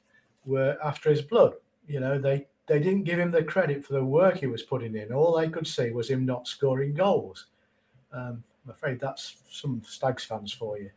[0.44, 1.54] were after his blood.
[1.88, 4.94] You know, they, they didn't give him the credit for the work he was putting
[4.94, 5.10] in.
[5.10, 7.46] All they could see was him not scoring goals.
[8.12, 10.90] Um, I'm afraid that's some Stags fans for you.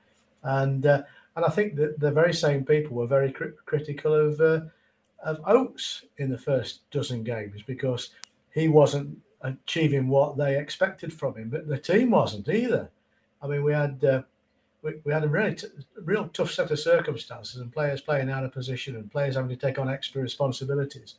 [0.44, 1.04] And uh,
[1.36, 4.62] and I think that the very same people were very cri- critical of uh,
[5.24, 8.10] of Oates in the first dozen games because
[8.54, 12.90] he wasn't achieving what they expected from him, but the team wasn't either.
[13.42, 14.22] I mean, we had uh,
[14.82, 15.68] we, we, had a really t-
[16.04, 19.56] real tough set of circumstances and players playing out of position and players having to
[19.56, 21.16] take on extra responsibilities.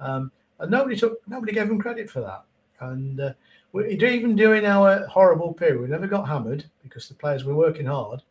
[0.00, 2.44] Um, and nobody took nobody gave him credit for that.
[2.80, 3.32] And uh,
[3.72, 7.86] we, even during our horrible period, we never got hammered because the players were working
[7.86, 8.22] hard.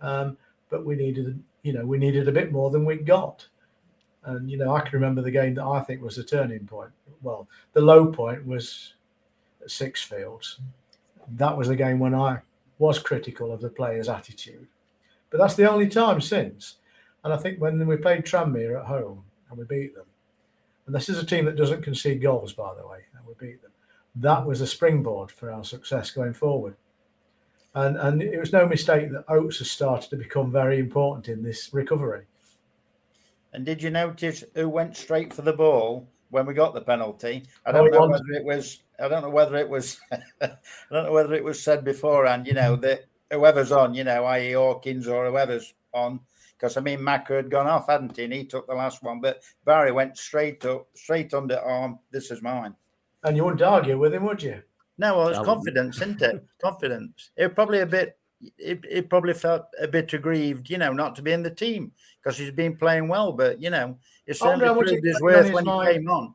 [0.00, 0.36] Um,
[0.68, 3.46] but we needed, you know, we needed a bit more than we got.
[4.26, 6.90] And you know, I can remember the game that I think was the turning point.
[7.22, 8.94] Well, the low point was
[9.62, 10.58] at Sixfields.
[11.36, 12.40] That was the game when I
[12.78, 14.66] was critical of the players' attitude.
[15.30, 16.76] But that's the only time since.
[17.24, 20.06] And I think when we played Tranmere at home and we beat them,
[20.86, 23.62] and this is a team that doesn't concede goals, by the way, and we beat
[23.62, 23.72] them.
[24.14, 26.76] That was a springboard for our success going forward.
[27.74, 31.42] And and it was no mistake that Oates has started to become very important in
[31.42, 32.24] this recovery.
[33.56, 37.44] And did you notice who went straight for the ball when we got the penalty?
[37.64, 38.80] I don't know whether it was.
[39.00, 39.98] I don't know whether it was.
[40.12, 40.50] I
[40.92, 42.46] don't know whether it was said beforehand.
[42.46, 44.52] You know that whoever's on, you know, i.e.
[44.52, 46.20] Hawkins or whoever's on,
[46.52, 48.24] because I mean Macca had gone off, hadn't he?
[48.24, 51.98] And he took the last one, but Barry went straight up, straight under arm.
[52.10, 52.74] This is mine.
[53.24, 54.62] And you wouldn't argue with him, would you?
[54.98, 56.44] No, well, it's confidence, isn't it?
[56.60, 57.30] confidence.
[57.38, 58.18] It probably a bit.
[58.58, 61.92] It, it probably felt a bit aggrieved, you know, not to be in the team
[62.22, 63.32] because he's been playing well.
[63.32, 66.34] But you know, it certainly proved his worth when he came on.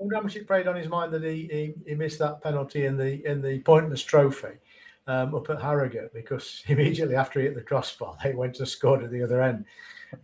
[0.00, 2.42] I wonder how much it played on his mind that he, he, he missed that
[2.42, 4.58] penalty in the in the pointless trophy
[5.06, 9.02] um, up at Harrogate because immediately after he hit the crossbar, they went to score
[9.02, 9.64] at the other end.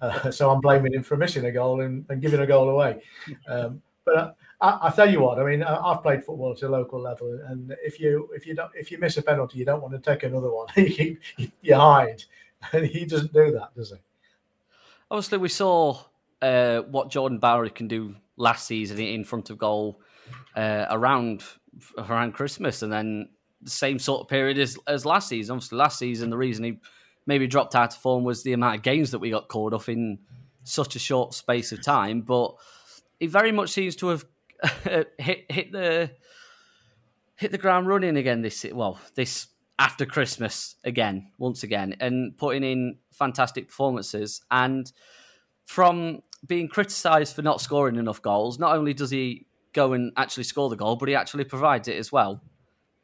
[0.01, 3.03] Uh, so I'm blaming him for missing a goal and, and giving a goal away.
[3.49, 6.69] Um, but uh, I, I, tell you what, I mean, I've played football at a
[6.69, 9.83] local level, and if you if you don't if you miss a penalty, you don't
[9.83, 10.67] want to take another one.
[10.77, 11.19] you,
[11.61, 12.25] you hide,
[12.73, 13.97] and he doesn't do that, does he?
[15.11, 15.99] Obviously, we saw
[16.41, 20.01] uh, what Jordan Bowery can do last season in front of goal
[20.57, 21.45] uh, around
[21.99, 23.29] around Christmas, and then
[23.63, 25.55] the same sort of period as, as last season.
[25.55, 26.79] Obviously, last season the reason he
[27.27, 29.89] maybe dropped out of form was the amount of games that we got called off
[29.89, 30.19] in
[30.65, 32.23] such a short space of time.
[32.23, 32.55] But
[33.21, 34.25] he very much seems to have
[35.19, 36.11] hit hit the
[37.37, 42.65] hit the ground running again this well this after Christmas again, once again, and putting
[42.65, 44.41] in fantastic performances.
[44.51, 44.91] And
[45.67, 50.45] from being criticised for not scoring enough goals, not only does he go and actually
[50.45, 52.43] score the goal, but he actually provides it as well.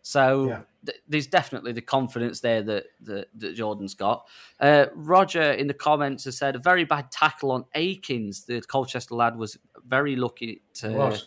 [0.01, 0.61] So yeah.
[0.87, 4.27] th- there's definitely the confidence there that, that, that Jordan's got.
[4.59, 8.47] Uh, Roger in the comments has said a very bad tackle on Akins.
[8.47, 11.21] The Colchester lad was very lucky to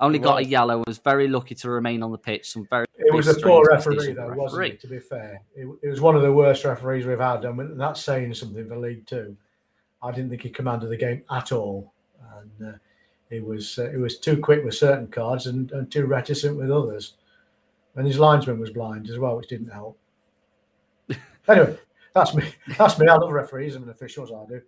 [0.00, 0.82] only got a yellow.
[0.86, 2.50] Was very lucky to remain on the pitch.
[2.50, 2.86] Some very.
[2.98, 4.36] It was a poor referee, though, referee.
[4.36, 4.80] wasn't it?
[4.80, 8.02] To be fair, it, it, was one of the worst referees we've had, and that's
[8.02, 9.36] saying something for League Two.
[10.02, 11.92] I didn't think he commanded the game at all,
[12.36, 12.78] and uh,
[13.30, 16.70] it was uh, it was too quick with certain cards and, and too reticent with
[16.70, 17.14] others.
[17.96, 19.98] and his linesman was blind as well, which didn't help.
[21.48, 21.78] anyway,
[22.14, 22.44] that's me.
[22.78, 23.08] That's me.
[23.08, 24.32] I love referees and officials.
[24.32, 24.62] I do.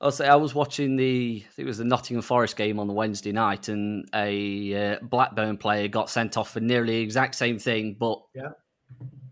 [0.00, 2.86] I'll say I was watching the I think it was the Nottingham Forest game on
[2.86, 7.34] the Wednesday night, and a uh, Blackburn player got sent off for nearly the exact
[7.34, 8.50] same thing, but yeah.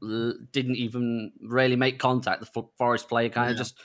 [0.02, 2.40] l- didn't even really make contact.
[2.40, 3.78] The F- Forest player kind of just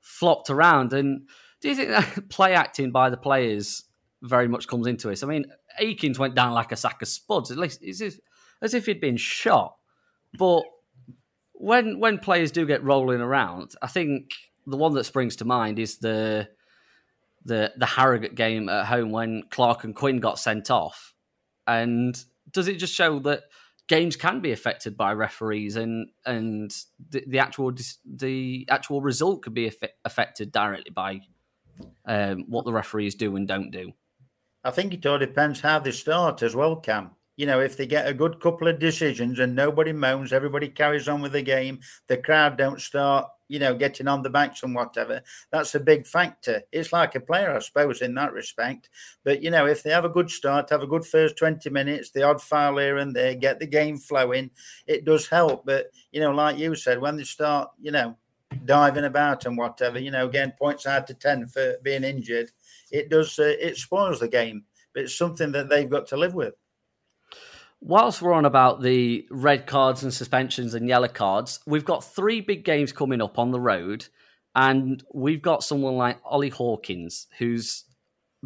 [0.00, 0.92] flopped around.
[0.92, 1.28] And
[1.60, 3.84] do you think that play acting by the players
[4.20, 5.22] very much comes into this?
[5.22, 5.46] I mean,
[5.78, 7.52] Akins went down like a sack of spuds.
[7.52, 8.18] At least as if,
[8.60, 9.76] as if he'd been shot.
[10.36, 10.64] But
[11.52, 14.30] when when players do get rolling around, I think
[14.66, 16.48] the one that springs to mind is the
[17.44, 21.14] the the Harrogate game at home when Clarke and Quinn got sent off.
[21.66, 22.16] And
[22.50, 23.44] does it just show that
[23.88, 26.74] games can be affected by referees and and
[27.10, 27.72] the, the actual
[28.04, 29.72] the actual result could be
[30.04, 31.20] affected directly by
[32.04, 33.92] um, what the referees do and don't do?
[34.64, 37.86] I think it all depends how they start as well, Cam you know, if they
[37.86, 41.80] get a good couple of decisions and nobody moans, everybody carries on with the game,
[42.06, 45.22] the crowd don't start, you know, getting on the backs and whatever,
[45.52, 46.62] that's a big factor.
[46.72, 48.88] It's like a player, I suppose, in that respect.
[49.22, 52.10] But, you know, if they have a good start, have a good first 20 minutes,
[52.10, 54.50] the odd foul here and there, get the game flowing,
[54.86, 55.66] it does help.
[55.66, 58.16] But, you know, like you said, when they start, you know,
[58.64, 62.48] diving about and whatever, you know, getting points out to 10 for being injured,
[62.90, 64.64] it does, uh, it spoils the game.
[64.94, 66.54] But it's something that they've got to live with
[67.80, 72.40] whilst we're on about the red cards and suspensions and yellow cards, we've got three
[72.40, 74.06] big games coming up on the road,
[74.54, 77.84] and we've got someone like Ollie Hawkins, who's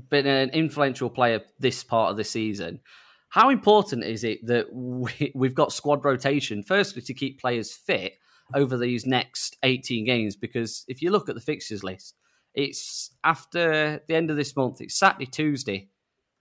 [0.08, 2.80] been an influential player this part of the season.
[3.28, 8.14] How important is it that we, we've got squad rotation, firstly, to keep players fit
[8.54, 10.36] over these next 18 games?
[10.36, 12.16] Because if you look at the fixtures list,
[12.54, 15.90] it's after the end of this month, it's Saturday, Tuesday,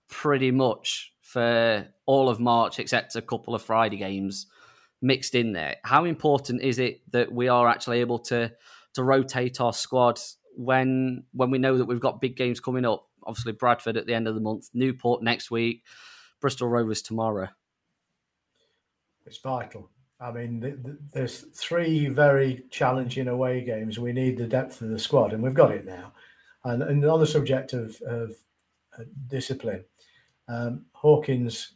[0.09, 4.47] pretty much for all of March, except a couple of Friday games
[4.99, 5.75] mixed in there.
[5.83, 8.51] How important is it that we are actually able to
[8.95, 10.19] to rotate our squad
[10.55, 13.05] when when we know that we've got big games coming up?
[13.23, 15.83] Obviously, Bradford at the end of the month, Newport next week,
[16.41, 17.49] Bristol Rovers tomorrow.
[19.27, 19.91] It's vital.
[20.19, 23.99] I mean, the, the, there's three very challenging away games.
[23.99, 26.13] We need the depth of the squad, and we've got it now.
[26.63, 28.31] And, and on the subject of, of
[28.97, 29.85] uh, discipline,
[30.49, 31.75] um, Hawkins,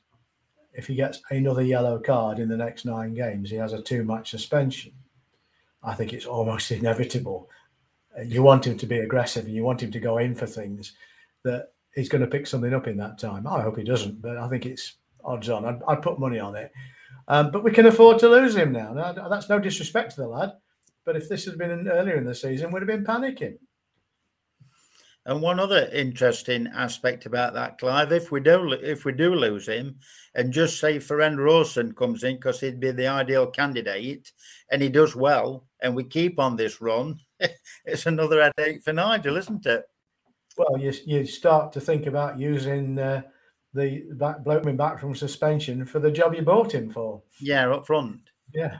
[0.73, 4.03] if he gets another yellow card in the next nine games, he has a two
[4.03, 4.91] match suspension.
[5.83, 7.49] I think it's almost inevitable.
[8.25, 10.93] You want him to be aggressive and you want him to go in for things
[11.43, 13.47] that he's going to pick something up in that time.
[13.47, 15.65] I hope he doesn't, but I think it's odds on.
[15.65, 16.71] I'd, I'd put money on it.
[17.27, 18.93] Um, but we can afford to lose him now.
[18.93, 19.13] now.
[19.13, 20.53] That's no disrespect to the lad,
[21.05, 23.57] but if this had been earlier in the season, we'd have been panicking.
[25.25, 29.67] And one other interesting aspect about that, Clive, if we do if we do lose
[29.67, 29.99] him,
[30.35, 34.31] and just say Farrend Rawson comes in because he'd be the ideal candidate,
[34.69, 37.19] and he does well, and we keep on this run,
[37.85, 39.85] it's another headache for Nigel, isn't it?
[40.57, 43.21] Well, you you start to think about using uh,
[43.73, 47.23] the back bloke back from suspension for the job you bought him for.
[47.39, 48.29] Yeah, up front.
[48.53, 48.79] Yeah.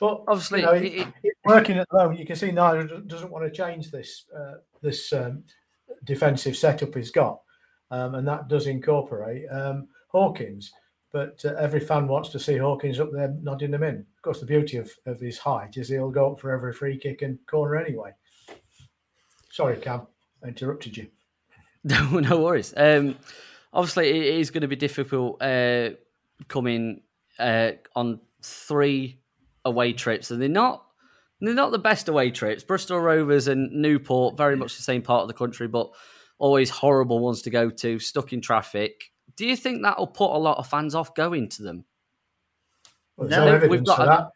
[0.00, 3.30] But obviously, you know, it, it, working at the moment, you can see Nigel doesn't
[3.30, 5.42] want to change this uh, this um,
[6.04, 7.40] defensive setup he's got,
[7.90, 10.72] um, and that does incorporate um, Hawkins.
[11.10, 13.96] But uh, every fan wants to see Hawkins up there nodding them in.
[13.96, 16.98] Of course, the beauty of, of his height is he'll go up for every free
[16.98, 18.12] kick and corner anyway.
[19.50, 20.06] Sorry, Cam,
[20.44, 21.08] I interrupted you.
[21.84, 22.74] No, no worries.
[22.76, 23.16] Um,
[23.72, 25.90] obviously, it is going to be difficult uh,
[26.48, 27.02] coming
[27.38, 29.20] uh, on three
[29.68, 30.84] away trips, and they're not
[31.40, 32.64] they're not the best away trips.
[32.64, 35.90] Bristol Rovers and Newport, very much the same part of the country, but
[36.38, 39.12] always horrible ones to go to, stuck in traffic.
[39.36, 41.84] Do you think that'll put a lot of fans off going to them?
[43.16, 44.30] Well, no, no evidence of that.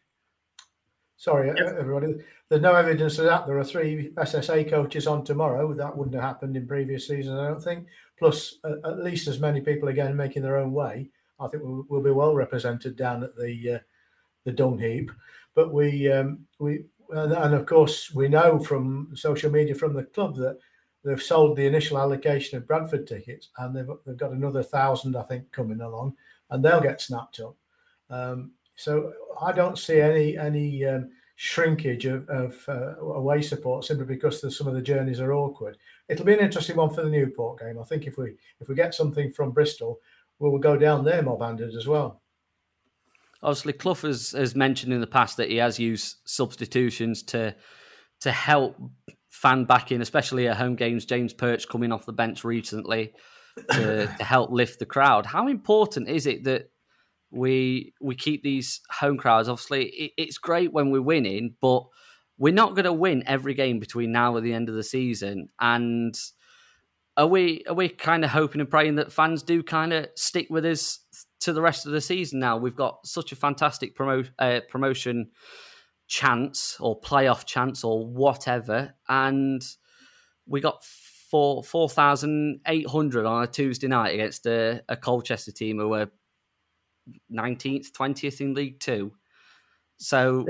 [1.16, 2.16] Sorry, everybody.
[2.48, 3.46] There's no evidence of that.
[3.46, 5.72] There are three SSA coaches on tomorrow.
[5.72, 7.86] That wouldn't have happened in previous seasons, I don't think.
[8.18, 11.10] Plus, uh, at least as many people again making their own way.
[11.40, 13.78] I think we'll, we'll be well represented down at the uh,
[14.44, 15.10] the dung heap.
[15.54, 20.04] But we um, we and, and, of course we know from social media from the
[20.04, 20.58] club that
[21.04, 25.22] they've sold the initial allocation of Bradford tickets, and they've they've got another thousand I
[25.22, 26.14] think coming along,
[26.50, 27.56] and they'll get snapped up.
[28.10, 34.06] Um, so I don't see any any um, shrinkage of, of uh, away support simply
[34.06, 35.76] because the, some of the journeys are awkward.
[36.08, 37.78] It'll be an interesting one for the Newport game.
[37.78, 40.00] I think if we if we get something from Bristol,
[40.38, 42.21] we'll go down there mob-handed as well
[43.42, 47.54] obviously Clough has, has mentioned in the past that he has used substitutions to
[48.20, 48.76] to help
[49.30, 51.04] fan back in, especially at home games.
[51.04, 53.12] James Perch coming off the bench recently.
[53.70, 55.26] to, to help lift the crowd.
[55.26, 56.70] How important is it that
[57.30, 59.48] we we keep these home crowds?
[59.48, 61.84] Obviously, it, it's great when we're winning, but
[62.38, 65.48] we're not going to win every game between now and the end of the season.
[65.60, 66.14] And
[67.16, 70.46] are we are we kind of hoping and praying that fans do kind of stick
[70.48, 71.00] with us
[71.42, 72.40] to the rest of the season?
[72.40, 75.30] Now we've got such a fantastic promo, uh, promotion
[76.08, 79.62] chance or playoff chance or whatever, and
[80.46, 80.84] we got
[81.30, 85.88] four four thousand eight hundred on a Tuesday night against a, a Colchester team who
[85.88, 86.10] were
[87.30, 89.12] nineteenth, twentieth in League Two.
[89.96, 90.44] So.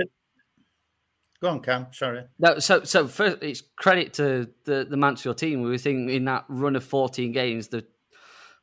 [1.40, 1.88] Go on, Cam.
[1.90, 2.24] Sorry.
[2.38, 5.62] No, so so first, it's credit to the the Mansfield team.
[5.62, 7.84] We were thinking in that run of fourteen games, the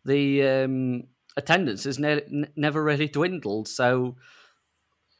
[0.06, 1.04] the um,
[1.40, 3.68] attendance has ne- never really dwindled.
[3.68, 4.16] So,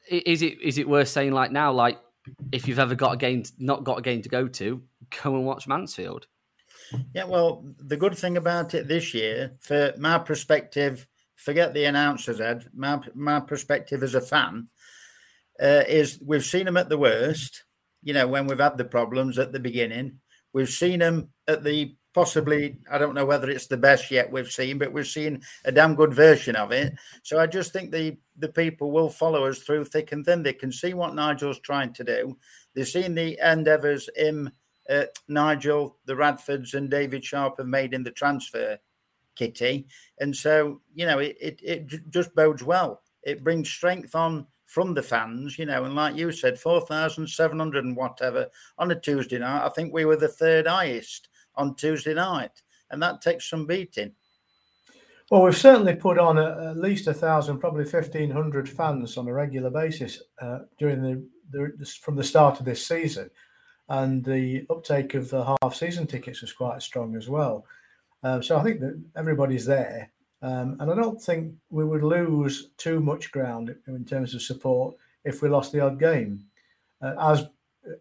[0.08, 2.00] is it is it worth saying like now, like
[2.52, 4.84] if you've ever got a game, not got a game to go to,
[5.24, 6.28] go and watch Mansfield?
[7.14, 12.42] Yeah, well, the good thing about it this year, for my perspective, forget the announcers,
[12.42, 12.68] Ed.
[12.74, 14.68] My my perspective as a fan
[15.62, 17.64] uh, is we've seen them at the worst.
[18.02, 20.20] You know, when we've had the problems at the beginning,
[20.54, 24.52] we've seen them at the possibly I don't know whether it's the best yet we've
[24.52, 26.94] seen, but we've seen a damn good version of it.
[27.24, 30.44] So I just think the the people will follow us through thick and thin.
[30.44, 32.38] They can see what Nigel's trying to do.
[32.74, 34.52] They've seen the endeavours him,
[34.90, 38.80] uh, Nigel, the Radfords, and David Sharp have made in the transfer
[39.36, 39.88] kitty,
[40.20, 43.02] and so you know it it, it just bodes well.
[43.24, 47.98] It brings strength on from the fans, you know, and like you said, 4,700 and
[47.98, 48.48] whatever
[48.78, 49.66] on a Tuesday night.
[49.66, 54.14] I think we were the third highest on Tuesday night, and that takes some beating.
[55.30, 59.28] Well, we've certainly put on a, at least a thousand, probably fifteen hundred fans on
[59.28, 63.30] a regular basis uh, during the, the, from the start of this season,
[63.90, 67.66] and the uptake of the half-season tickets was quite strong as well.
[68.24, 72.72] Um, so I think that everybody's there, um, and I don't think we would lose
[72.78, 74.96] too much ground in terms of support
[75.26, 76.44] if we lost the odd game.
[77.02, 77.48] Uh, as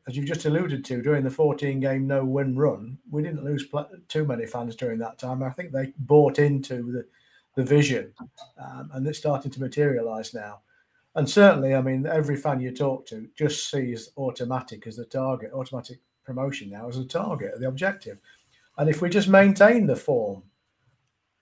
[0.06, 3.66] as you just alluded to, during the 14 game no win run, we didn't lose
[3.66, 5.42] pl- too many fans during that time.
[5.42, 7.06] I think they bought into the,
[7.54, 8.12] the vision
[8.58, 10.60] um, and it's starting to materialize now.
[11.14, 15.52] And certainly, I mean, every fan you talk to just sees automatic as the target,
[15.52, 18.20] automatic promotion now as a target, the objective.
[18.76, 20.44] And if we just maintain the form,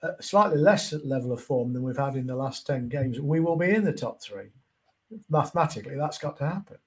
[0.02, 3.40] a slightly less level of form than we've had in the last 10 games, we
[3.40, 4.48] will be in the top three.
[5.28, 6.78] Mathematically, that's got to happen.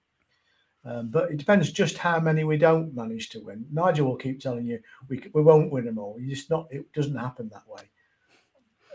[0.85, 3.65] Um, but it depends just how many we don't manage to win.
[3.71, 6.17] Nigel will keep telling you we, we won't win them all.
[6.19, 7.83] You just not it doesn't happen that way.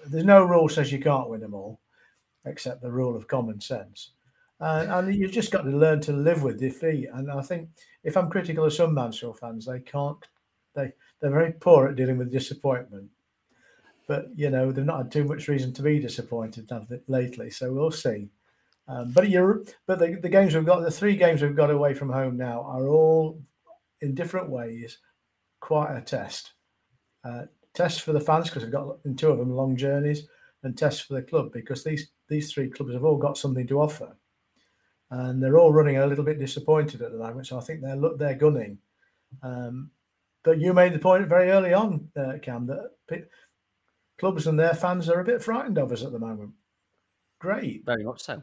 [0.06, 1.80] There's no rule says you can't win them all,
[2.46, 4.12] except the rule of common sense.
[4.60, 7.08] Uh, and you've just got to learn to live with defeat.
[7.12, 7.68] And I think
[8.02, 10.16] if I'm critical of some Mansfield fans, they can't.
[10.74, 13.10] They they're very poor at dealing with disappointment.
[14.06, 16.70] But you know they've not had too much reason to be disappointed
[17.08, 17.50] lately.
[17.50, 18.30] So we'll see.
[18.86, 21.94] Um, but you're, but the, the games we've got, the three games we've got away
[21.94, 23.42] from home now are all
[24.00, 24.98] in different ways
[25.60, 26.52] quite a test.
[27.24, 30.28] Uh, test for the fans because we've got in two of them long journeys,
[30.62, 33.80] and test for the club because these these three clubs have all got something to
[33.80, 34.16] offer,
[35.10, 37.46] and they're all running a little bit disappointed at the moment.
[37.46, 38.78] So I think they're they're gunning.
[39.42, 39.90] Um,
[40.42, 43.24] but you made the point very early on, uh, Cam, that p-
[44.18, 46.52] clubs and their fans are a bit frightened of us at the moment.
[47.40, 48.42] Great, very much so.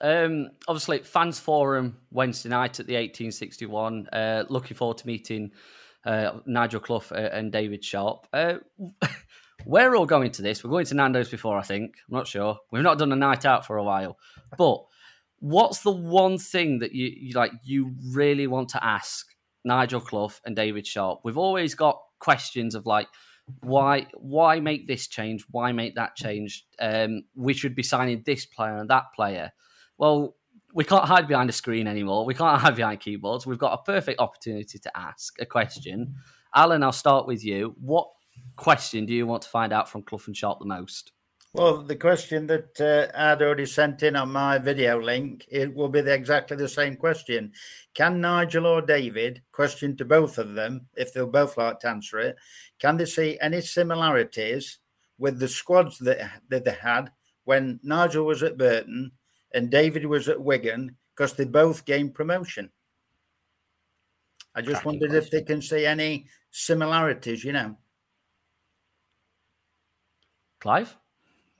[0.00, 4.08] Um, obviously, fans forum Wednesday night at the 1861.
[4.12, 5.52] Uh, looking forward to meeting
[6.04, 8.26] uh, Nigel Clough uh, and David Sharp.
[8.32, 8.54] Uh,
[9.66, 10.62] we're all going to this.
[10.62, 11.96] We're going to Nando's before, I think.
[12.08, 12.58] I'm not sure.
[12.70, 14.18] We've not done a night out for a while.
[14.56, 14.84] But
[15.40, 17.52] what's the one thing that you, you like?
[17.64, 19.26] You really want to ask
[19.64, 21.20] Nigel Clough and David Sharp?
[21.24, 23.08] We've always got questions of like,
[23.60, 25.44] why why make this change?
[25.50, 26.66] Why make that change?
[26.80, 29.52] Um, we should be signing this player and that player
[29.98, 30.36] well,
[30.74, 32.24] we can't hide behind a screen anymore.
[32.24, 33.46] We can't hide behind keyboards.
[33.46, 36.14] We've got a perfect opportunity to ask a question.
[36.54, 37.74] Alan, I'll start with you.
[37.80, 38.08] What
[38.56, 41.12] question do you want to find out from Clough and Sharp the most?
[41.56, 45.88] Well, the question that uh, I'd already sent in on my video link, it will
[45.88, 47.52] be the, exactly the same question.
[47.94, 52.18] Can Nigel or David, question to both of them, if they'll both like to answer
[52.18, 52.36] it,
[52.78, 54.80] can they see any similarities
[55.16, 57.10] with the squads that, that they had
[57.44, 59.12] when Nigel was at Burton
[59.56, 62.70] and David was at Wigan because they both gained promotion.
[64.54, 65.24] I just Cracking wondered question.
[65.24, 67.76] if they can see any similarities, you know.
[70.60, 70.94] Clive?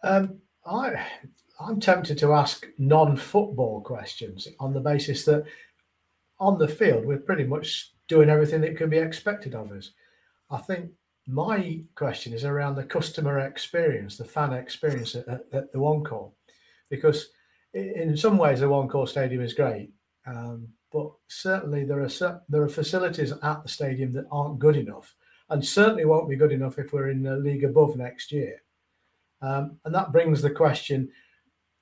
[0.02, 1.06] Um, I,
[1.58, 5.44] I'm tempted to ask non football questions on the basis that
[6.38, 9.92] on the field, we're pretty much doing everything that can be expected of us.
[10.50, 10.90] I think
[11.26, 16.04] my question is around the customer experience, the fan experience at, at, at the One
[16.04, 16.34] Call,
[16.90, 17.30] because
[17.76, 19.90] in some ways the One Call Stadium is great,
[20.26, 25.14] um, but certainly there are there are facilities at the stadium that aren't good enough,
[25.50, 28.62] and certainly won't be good enough if we're in the league above next year.
[29.42, 31.10] Um, and that brings the question: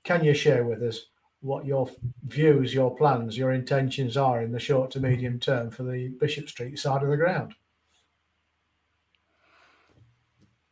[0.03, 1.07] Can you share with us
[1.41, 1.89] what your
[2.27, 6.49] views, your plans, your intentions are in the short to medium term for the Bishop
[6.49, 7.55] Street side of the ground?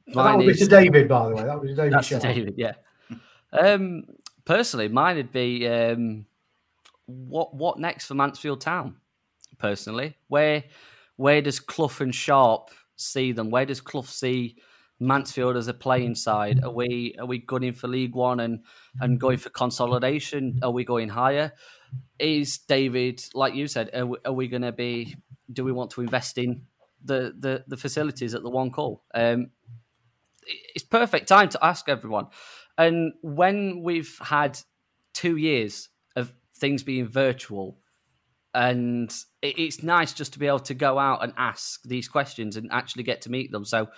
[0.08, 1.44] that would is, be to David, by the way.
[1.44, 1.92] That was David.
[1.92, 2.72] That's David, yeah.
[3.52, 4.04] Um,
[4.44, 6.26] personally, mine would be um,
[7.06, 8.96] what what next for Mansfield Town.
[9.58, 10.64] Personally, where
[11.16, 13.50] where does Clough and Sharp see them?
[13.50, 14.56] Where does Clough see
[14.98, 16.64] Mansfield as a playing side?
[16.64, 18.60] Are we are we gunning for League One and
[19.00, 20.60] and going for consolidation?
[20.62, 21.52] Are we going higher?
[22.18, 25.16] Is David, like you said, are we, we going to be?
[25.52, 26.62] Do we want to invest in
[27.04, 29.04] the the, the facilities at the one call?
[29.14, 29.50] Um,
[30.74, 32.26] it's perfect time to ask everyone.
[32.78, 34.58] And when we've had
[35.14, 37.78] two years of things being virtual,
[38.54, 42.70] and it's nice just to be able to go out and ask these questions and
[42.70, 43.64] actually get to meet them.
[43.64, 43.88] So,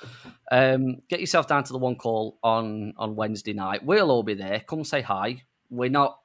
[0.52, 3.84] um, get yourself down to the one call on on Wednesday night.
[3.84, 4.60] We'll all be there.
[4.60, 5.42] Come say hi.
[5.70, 6.18] We're not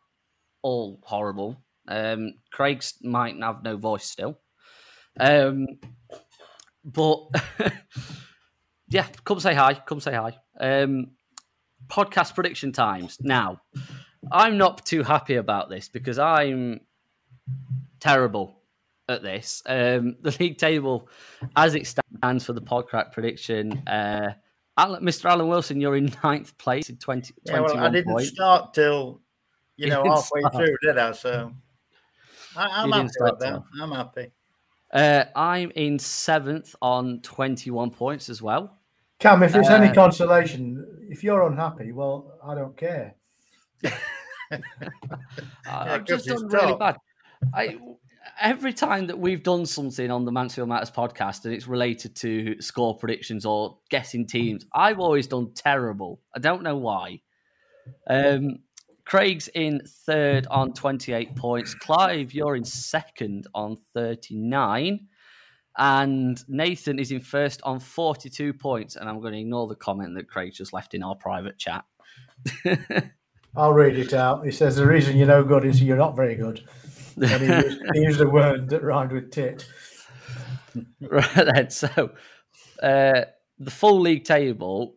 [0.61, 1.57] all horrible.
[1.87, 4.39] Um, Craig's might have no voice still,
[5.19, 5.65] um,
[6.85, 7.19] but
[8.89, 9.73] yeah, come say hi.
[9.73, 10.37] Come say hi.
[10.59, 11.11] Um,
[11.89, 13.17] podcast prediction times.
[13.21, 13.61] Now,
[14.31, 16.81] I'm not too happy about this because I'm
[17.99, 18.59] terrible
[19.07, 19.61] at this.
[19.65, 21.09] Um, the league table,
[21.55, 24.33] as it stands for the podcast prediction, uh,
[24.77, 25.29] Alan, Mr.
[25.29, 28.29] Alan Wilson, you're in ninth place in 20, yeah, well, I didn't points.
[28.29, 29.19] start till
[29.75, 30.55] you know halfway start.
[30.55, 31.11] through, did I?
[31.11, 31.51] So
[32.55, 33.61] I, am happy with that.
[33.81, 34.31] I'm happy.
[34.91, 38.79] Uh, I'm in seventh on 21 points as well.
[39.19, 43.15] Cam, if it's uh, any consolation, if you're unhappy, well, I don't care.
[45.67, 46.97] I've just done really bad.
[47.53, 47.77] I
[48.39, 52.61] every time that we've done something on the Mansfield Matters podcast and it's related to
[52.61, 56.21] score predictions or guessing teams, I've always done terrible.
[56.35, 57.21] I don't know why.
[58.07, 58.59] Um,
[59.05, 61.73] Craig's in third on 28 points.
[61.73, 65.07] Clive, you're in second on 39.
[65.77, 68.95] And Nathan is in first on 42 points.
[68.95, 71.85] And I'm going to ignore the comment that Craig just left in our private chat.
[73.55, 74.45] I'll read it out.
[74.45, 76.63] He says, The reason you're no good is you're not very good.
[77.21, 79.67] And he used, he used a word that rhymed with tit.
[81.01, 81.69] right then.
[81.69, 82.11] So
[82.83, 83.21] uh,
[83.57, 84.95] the full league table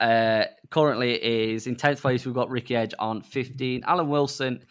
[0.00, 2.24] uh, currently is in 10th place.
[2.24, 4.64] We've got Ricky Edge on 15, Alan Wilson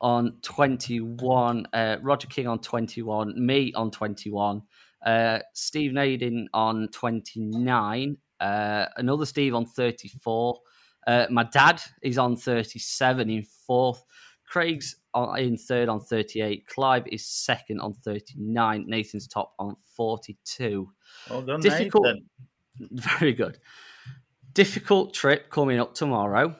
[0.00, 4.62] on 21, uh, Roger King on 21, me on 21,
[5.04, 10.58] uh, Steve Nadin on 29, uh, another Steve on 34.
[11.06, 14.04] Uh, my dad is on 37 in fourth.
[14.46, 14.96] Craig's
[15.36, 16.66] in third on 38.
[16.66, 18.84] Clive is second on 39.
[18.86, 20.88] Nathan's top on 42.
[21.28, 22.24] Well done, Difficult, Nathan.
[23.18, 23.58] Very good.
[24.54, 26.56] Difficult trip coming up tomorrow.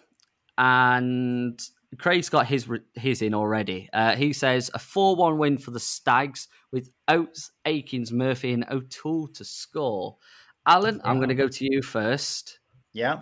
[0.57, 1.61] And
[1.97, 3.89] Craig's got his his in already.
[3.93, 8.67] Uh, he says a 4 1 win for the Stags with Oates, Akins, Murphy, and
[8.71, 10.19] O'Toole to score.
[10.67, 12.59] Alan, I'm going to go to you first.
[12.93, 13.21] Yeah.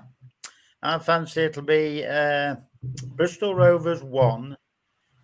[0.82, 4.56] I fancy it'll be uh, Bristol Rovers 1,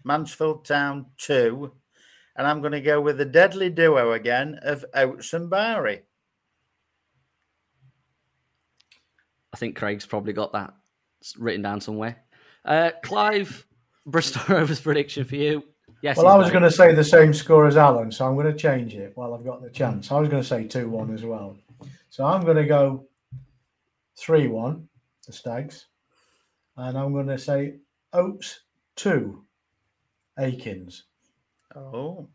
[0.05, 1.73] Mansfield Town 2,
[2.37, 6.03] and I'm going to go with the deadly duo again of Oates and Barry.
[9.53, 10.75] I think Craig's probably got that
[11.39, 12.17] written down somewhere.
[12.65, 13.67] Uh, Clive,
[14.07, 15.65] Bristol Rovers prediction for you.
[16.03, 16.17] Yes.
[16.17, 18.59] Well, I was going to say the same score as Alan, so I'm going to
[18.59, 20.11] change it while I've got the chance.
[20.11, 21.57] I was going to say 2 1 as well.
[22.11, 23.07] So I'm going to go
[24.17, 24.89] 3 1,
[25.27, 25.87] the Stags.
[26.77, 27.77] And I'm going to say
[28.13, 28.61] Oates
[28.97, 29.45] 2,
[30.39, 31.05] Akins.
[31.77, 32.29] Oh.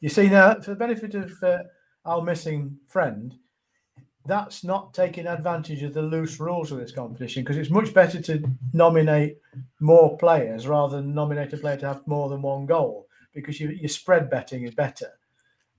[0.00, 1.58] You see, now, for the benefit of uh,
[2.04, 3.34] our missing friend,
[4.28, 8.20] that's not taking advantage of the loose rules of this competition because it's much better
[8.20, 9.38] to nominate
[9.80, 13.70] more players rather than nominate a player to have more than one goal because you,
[13.70, 15.10] your spread betting is better.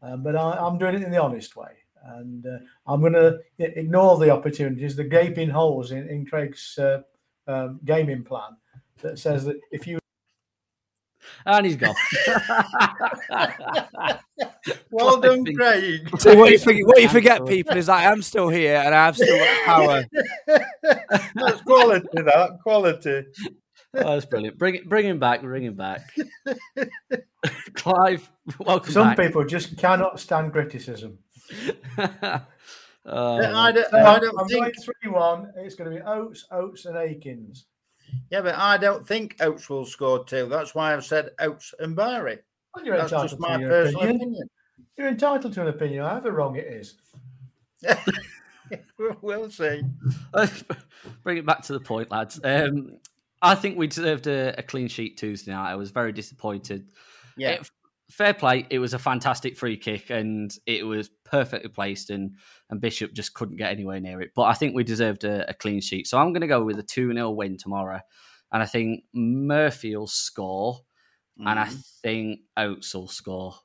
[0.02, 1.72] Um, but I, am doing it in the honest way.
[2.04, 7.02] And uh, I'm going to ignore the opportunities, the gaping holes in, in Craig's uh,
[7.48, 8.58] um, gaming plan
[9.02, 10.00] that says that if you
[11.46, 11.96] and he's gone.
[14.92, 16.10] well done, Craig.
[16.20, 19.06] So what you forget, what you forget, people, is I am still here and I
[19.06, 20.06] have still got power.
[21.36, 22.08] That's quality.
[22.14, 23.26] That quality.
[23.96, 24.60] Oh, that's brilliant.
[24.60, 25.42] Bring it, bring him back.
[25.42, 26.02] Bring him back.
[27.74, 28.86] Clive, welcome.
[28.86, 28.94] Back.
[28.94, 29.18] Some back.
[29.18, 31.18] people just cannot stand criticism.
[33.06, 34.62] Oh, I don't, So, I uh, don't I'm think.
[34.62, 35.52] going three one.
[35.58, 37.66] It's going to be Oates, Oates, and Akins.
[38.30, 40.48] Yeah, but I don't think Oates will score two.
[40.48, 42.40] That's why I've said Oates and Barry.
[42.76, 44.22] Well, you're That's entitled just to my personal opinion.
[44.22, 44.50] opinion.
[44.98, 46.96] You're entitled to an opinion, however wrong it is.
[49.22, 49.82] we'll see.
[51.24, 52.40] Bring it back to the point, lads.
[52.44, 52.98] Um,
[53.42, 55.72] I think we deserved a, a clean sheet Tuesday night.
[55.72, 56.92] I was very disappointed.
[57.38, 57.52] Yeah.
[57.52, 57.72] It-
[58.10, 58.66] fair play.
[58.70, 62.36] It was a fantastic free kick, and it was perfectly placed, and
[62.70, 64.32] and Bishop just couldn't get anywhere near it.
[64.36, 66.08] But I think we deserved a, a clean sheet.
[66.08, 68.00] So I'm going to go with a two 0 win tomorrow,
[68.52, 70.80] and I think Murphy will score,
[71.38, 71.86] and I Mhm.
[72.02, 73.56] think Oates will score.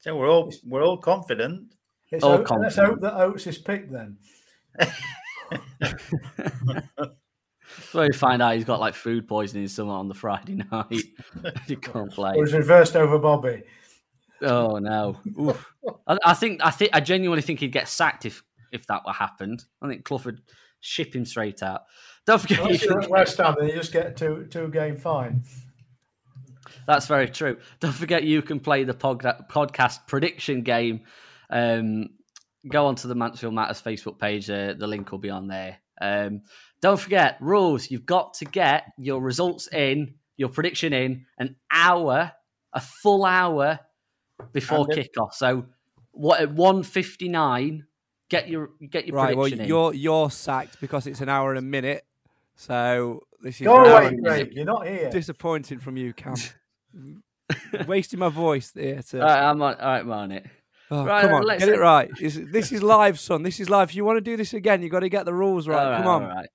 [0.00, 1.74] So we're all we're all confident.
[2.10, 4.18] It's All Oates- let's hope that Oates is picked then.
[7.90, 11.02] So you find out he's got like food poisoning somewhere on the Friday night.
[11.66, 12.32] he can't play.
[12.36, 13.62] It was reversed over Bobby.
[14.42, 15.18] Oh no!
[15.40, 15.72] Oof.
[16.06, 18.42] I, I think I think I genuinely think he'd get sacked if
[18.72, 19.64] if that were happened.
[19.80, 20.40] I think Clough would
[20.80, 21.82] ship him straight out.
[22.26, 24.96] Don't forget, you Unless you're at West Ham, then you just get two two game
[24.96, 25.42] fine.
[26.86, 27.56] that's very true.
[27.80, 31.00] Don't forget, you can play the pod, podcast prediction game.
[31.48, 32.08] Um,
[32.68, 34.50] go onto the Mansfield Matters Facebook page.
[34.50, 35.78] Uh, the link will be on there.
[36.00, 36.42] Um,
[36.80, 37.90] don't forget rules.
[37.90, 42.32] You've got to get your results in, your prediction in an hour,
[42.72, 43.80] a full hour
[44.52, 45.32] before And kickoff.
[45.32, 45.66] So
[46.12, 47.86] what at one fifty nine?
[48.28, 49.64] Get your get your Right, well, in.
[49.64, 52.04] you're you're sacked because it's an hour and a minute.
[52.56, 54.48] So this is Go away, Craig.
[54.52, 55.10] You're not here.
[55.10, 56.34] disappointing from you, Cam.
[57.86, 59.02] Wasting my voice there.
[59.02, 59.20] To...
[59.20, 60.46] All right, I'm on, all right, I'm on it.
[60.90, 62.10] Oh, Right, come on, let's- get it right.
[62.18, 63.42] This, this is live, son.
[63.42, 63.90] This is live.
[63.90, 65.84] If you want to do this again, you've got to get the rules right.
[65.84, 66.22] All right, come on.
[66.24, 66.48] all right.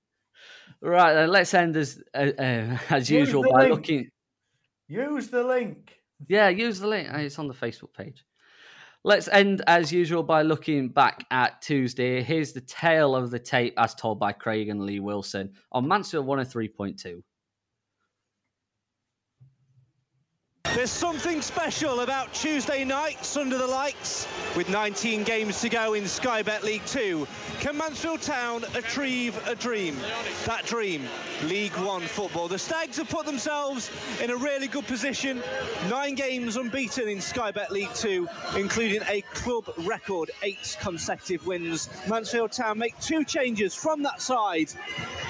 [0.82, 3.70] Right, then let's end as uh, uh, as Use usual by link.
[3.70, 4.08] looking.
[4.88, 5.96] Use the link.
[6.28, 7.08] Yeah, use the link.
[7.12, 8.24] It's on the Facebook page.
[9.04, 12.22] Let's end as usual by looking back at Tuesday.
[12.22, 16.26] Here's the tale of the tape as told by Craig and Lee Wilson on Mansfield
[16.26, 17.22] 103.2.
[20.74, 24.26] There's something special about Tuesday nights under the lights.
[24.56, 27.26] With 19 games to go in Sky Bet League 2,
[27.60, 29.94] can Mansfield Town achieve a dream?
[30.46, 31.02] That dream,
[31.44, 32.48] League 1 football.
[32.48, 33.90] The Stags have put themselves
[34.22, 35.42] in a really good position.
[35.90, 41.90] Nine games unbeaten in Sky Bet League 2, including a club record eight consecutive wins.
[42.08, 44.70] Mansfield Town make two changes from that side,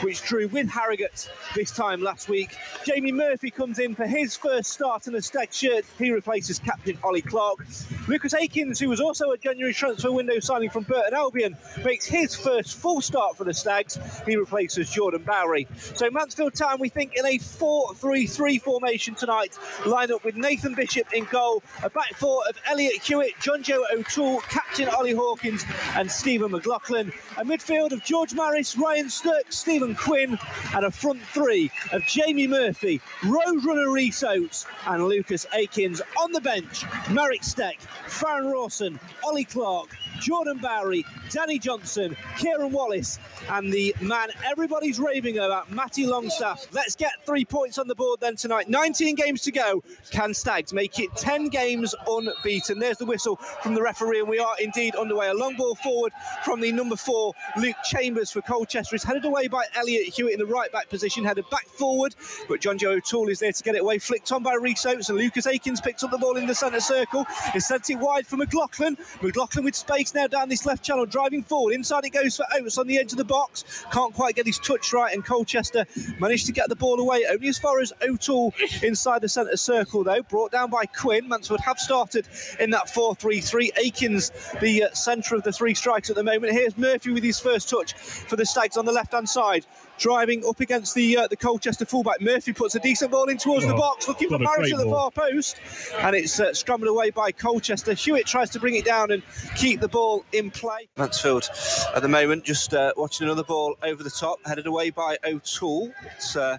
[0.02, 2.54] which drew with Harrogate this time last week.
[2.84, 5.21] Jamie Murphy comes in for his first start in a
[5.52, 5.84] Shirt.
[5.98, 7.66] He replaces captain Ollie Clarke.
[8.08, 12.34] Lucas Akins, who was also a January transfer window signing from Burton Albion, makes his
[12.34, 13.98] first full start for the Stags.
[14.26, 15.66] He replaces Jordan Bowery.
[15.94, 21.12] So Mansfield Town, we think, in a 4-3-3 formation tonight, line up with Nathan Bishop
[21.12, 25.64] in goal, a back four of Elliott Hewitt, John Joe O'Toole, captain Ollie Hawkins,
[25.96, 27.12] and Stephen McLaughlin.
[27.38, 30.38] A midfield of George Maris, Ryan Stirk, Stephen Quinn,
[30.74, 36.40] and a front three of Jamie Murphy, Roadrunner Rhys Oates, and Lucas Akins on the
[36.40, 36.86] bench.
[37.10, 43.18] Marek Stech, Farrend Rawson, Ollie Clarke, Jordan Bowery, Danny Johnson, Kieran Wallace,
[43.50, 46.66] and the man everybody's raving about, Matty Longstaff.
[46.72, 48.70] Let's get three points on the board then tonight.
[48.70, 49.82] 19 games to go.
[50.10, 52.78] Can Stags make it 10 games unbeaten?
[52.78, 55.28] There's the whistle from the referee, and we are indeed underway.
[55.28, 56.12] A long ball forward
[56.44, 58.96] from the number four, Luke Chambers for Colchester.
[58.96, 62.14] is headed away by Elliott Hewitt in the right back position, headed back forward,
[62.48, 63.98] but John Joe O'Toole is there to get it away.
[63.98, 67.26] Flicked on by Rhys and Lucas Akins picks up the ball in the centre circle.
[67.54, 68.96] It's sent it wide for McLaughlin.
[69.22, 71.74] McLaughlin with space now down this left channel, driving forward.
[71.74, 73.84] Inside it goes for Oates on the edge of the box.
[73.92, 75.84] Can't quite get his touch right, and Colchester
[76.18, 77.24] managed to get the ball away.
[77.28, 80.22] Only as far as O'Toole inside the centre circle, though.
[80.22, 81.28] Brought down by Quinn.
[81.28, 82.26] Mansfield have started
[82.60, 83.72] in that 4 3 3.
[83.76, 84.30] Akins,
[84.60, 86.52] the uh, centre of the three strikes at the moment.
[86.52, 89.66] Here's Murphy with his first touch for the Stags on the left hand side.
[90.02, 92.20] Driving up against the uh, the Colchester fullback.
[92.20, 94.58] Murphy puts a decent ball in towards the Oh, box, looking for what a Maris
[94.58, 95.12] great at the ball.
[95.12, 95.60] far post.
[95.98, 97.92] And it's uh, scrambled away by Colchester.
[97.94, 99.22] Hewitt tries to bring it down and
[99.54, 100.88] keep the ball in play.
[100.96, 101.48] Mansfield
[101.94, 105.92] at the moment just uh, watching another ball over the top, headed away by O'Toole.
[106.16, 106.58] It's, uh,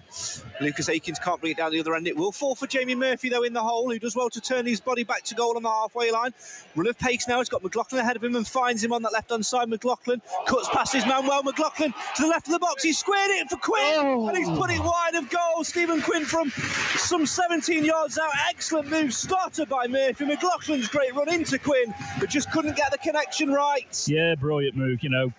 [0.62, 2.06] Lucas Akins can't bring it down the other end.
[2.08, 4.64] It will fall for Jamie Murphy, though, in the hole, who does well to turn
[4.64, 6.32] his body back to goal on the halfway line.
[6.76, 7.40] Run of pace now.
[7.40, 9.68] He's got McLaughlin ahead of him and finds him on that left hand side.
[9.68, 11.42] McLaughlin cuts past his man well.
[11.42, 12.82] McLaughlin to the left of the box.
[12.82, 15.64] He's squared it for Quinn and he's put it wide of goal.
[15.64, 18.30] Stephen Quinn from some 17 yards out.
[18.48, 20.24] Excellent move started by Murphy.
[20.24, 24.04] McLaughlin's great run into Quinn, but just couldn't get the connection right.
[24.06, 25.02] Yeah, brilliant move.
[25.02, 25.32] You know,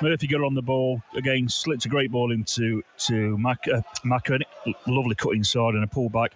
[0.00, 4.40] Murphy got on the ball again, slipped a great ball into to Mac, uh, Macca.
[4.86, 6.32] Lovely cut inside and a pull back.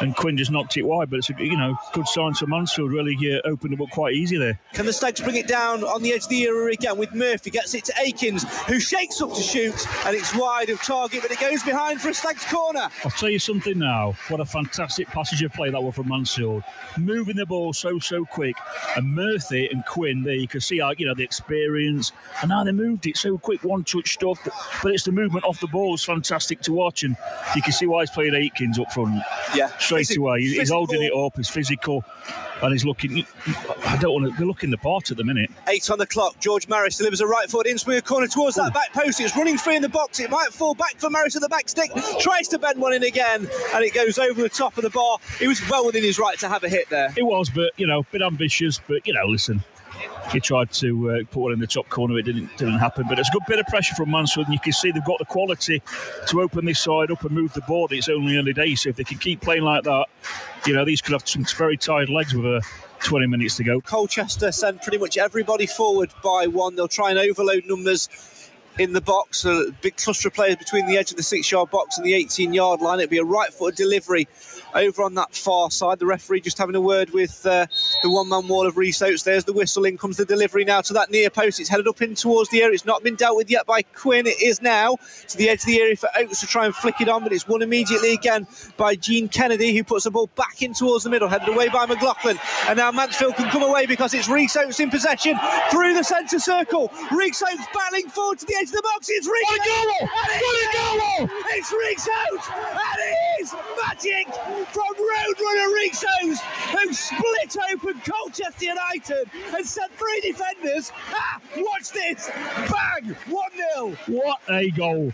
[0.00, 1.10] And Quinn just knocked it wide.
[1.10, 2.92] But it's a you know good sign for Mansfield.
[2.92, 4.58] Really uh, opened it up quite easy there.
[4.72, 7.50] Can the Stags bring it down on the edge of the area again with Murphy?
[7.50, 11.30] Gets it to Akins, who shakes up to shoot, and it's wide of target, but
[11.30, 12.88] it goes behind for a Stags corner.
[13.04, 14.14] I'll tell you something now.
[14.28, 16.62] What a fantastic passage of play that was from Mansfield,
[16.98, 18.56] moving the ball so so quick.
[18.96, 22.64] And Murphy and Quinn, there you can see how you know the experience, and how
[22.64, 24.38] they moved it so quick, one touch stuff.
[24.44, 27.16] But, but it's the movement off the ball is fantastic to watch, and
[27.54, 29.22] you can see why he's playing Akins up front.
[29.54, 30.40] Yeah, straight Physi- away.
[30.40, 31.36] He's, he's holding it up.
[31.36, 32.04] He's physical,
[32.62, 33.26] and he's looking.
[33.86, 34.36] I don't want to.
[34.36, 35.50] They're looking the part at the minute.
[35.68, 36.38] Eight on the clock.
[36.40, 39.20] George Maris delivers a right foot in swing corner towards that back post.
[39.20, 40.20] It's running free in the box.
[40.20, 41.90] It might fall back for Maris at the back stick.
[42.20, 45.18] Tries to bend one in again, and it goes over the top of the bar.
[45.38, 47.12] He was well within his right to have a hit there.
[47.16, 48.80] It was, but you know, a bit ambitious.
[48.86, 49.62] But you know, listen,
[50.32, 52.18] he tried to uh, put one in the top corner.
[52.18, 53.06] It didn't didn't happen.
[53.08, 55.18] But it's a good bit of pressure from Mansfield, and you can see they've got
[55.18, 55.82] the quality
[56.28, 57.92] to open this side up and move the board.
[57.92, 60.06] It's only early days, so if they can keep playing like that,
[60.66, 62.62] you know, these could have some very tired legs with a
[63.00, 63.80] 20 minutes to go.
[63.80, 66.74] Colchester send pretty much everybody forward by one.
[66.76, 68.08] They'll try and overload numbers
[68.78, 69.44] in the box.
[69.44, 72.14] A big cluster of players between the edge of the six yard box and the
[72.14, 73.00] 18 yard line.
[73.00, 74.28] It'll be a right foot delivery
[74.76, 75.98] over on that far side.
[75.98, 77.66] The referee just having a word with uh,
[78.02, 79.22] the one man wall of Rhys Oates.
[79.22, 79.84] There's the whistle.
[79.84, 81.60] In comes the delivery now to that near post.
[81.60, 82.74] It's headed up in towards the area.
[82.74, 84.26] It's not been dealt with yet by Quinn.
[84.26, 84.96] It is now
[85.28, 87.32] to the edge of the area for Oates to try and flick it on, but
[87.32, 88.46] it's won immediately again
[88.76, 91.86] by Gene Kennedy, who puts the ball back in towards the middle, headed away by
[91.86, 92.38] McLaughlin.
[92.68, 95.38] And now Mansfield can come away because it's Rhys Oates in possession
[95.70, 96.92] through the centre circle.
[97.12, 99.08] Rhys Oates battling forward to the edge of the box.
[99.10, 100.10] It's Rhys What a goal!
[100.10, 101.30] And it is!
[101.56, 102.48] It's Rhys Oates!
[102.50, 106.40] And it is magic from Roadrunner Oates,
[106.72, 110.92] who split open Colchester United and sent three defenders.
[111.12, 112.30] Ah, watch this!
[112.70, 113.16] Bang!
[113.28, 113.96] 1 0.
[114.06, 115.12] What a goal!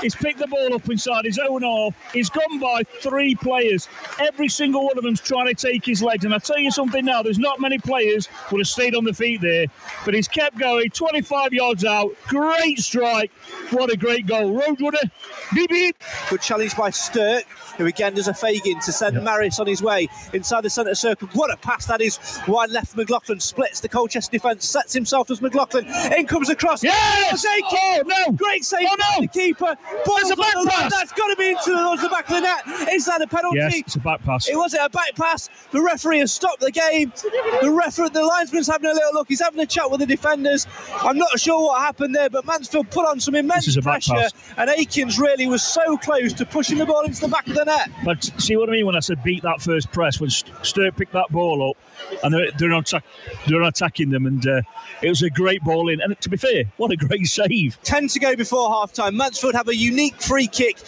[0.00, 1.94] He's picked the ball up inside his own half.
[2.12, 3.88] He's gone by three players.
[4.18, 6.24] Every single one of them's trying to take his legs.
[6.24, 9.12] And I tell you something now, there's not many players would have stayed on the
[9.12, 9.66] feet there,
[10.04, 10.90] but he's kept going.
[10.90, 12.10] 25 yards out.
[12.28, 13.30] Great strike.
[13.70, 14.58] What a great goal.
[14.58, 15.10] Roadrunner.
[15.54, 15.96] Beep beep.
[16.28, 17.44] Good challenge by Sturk,
[17.80, 21.28] who again does a Fagin to send Maris on his way inside the centre circle.
[21.32, 22.18] What a pass that is!
[22.46, 25.86] Wide left McLaughlin, splits the Colchester defence, sets himself as McLaughlin.
[26.16, 26.84] In comes across.
[26.84, 27.44] Yes!
[27.46, 28.32] Oh no!
[28.32, 29.20] Great save Oh, no!
[29.22, 29.74] the keeper.
[30.04, 30.92] Ball's a back pass.
[30.92, 32.62] That's got to be into the, the back of the net.
[32.92, 33.56] Is that a penalty?
[33.58, 34.48] Yes, it's a back pass.
[34.48, 35.48] It was it a back pass.
[35.70, 37.12] The referee has stopped the game.
[37.62, 39.28] The referee, the linesman's having a little look.
[39.28, 40.66] He's having a chat with the defenders.
[41.02, 43.82] I'm not sure what happened there, but Mansfield put on some immense This is a
[43.82, 44.32] back pressure, pass.
[44.58, 47.64] and Akins really was so close to pushing the ball into the back of the
[47.64, 47.69] net.
[48.04, 50.96] But see what I mean when I said beat that first press when St- Sturt
[50.96, 51.76] picked that ball up
[52.22, 52.92] and they're they're, not
[53.46, 54.62] they're attacking them and uh,
[55.02, 56.00] it was a great ball in.
[56.00, 57.78] And to be fair, what a great save!
[57.82, 59.16] 10 to go before half time.
[59.16, 60.78] Mansfield have a unique free kick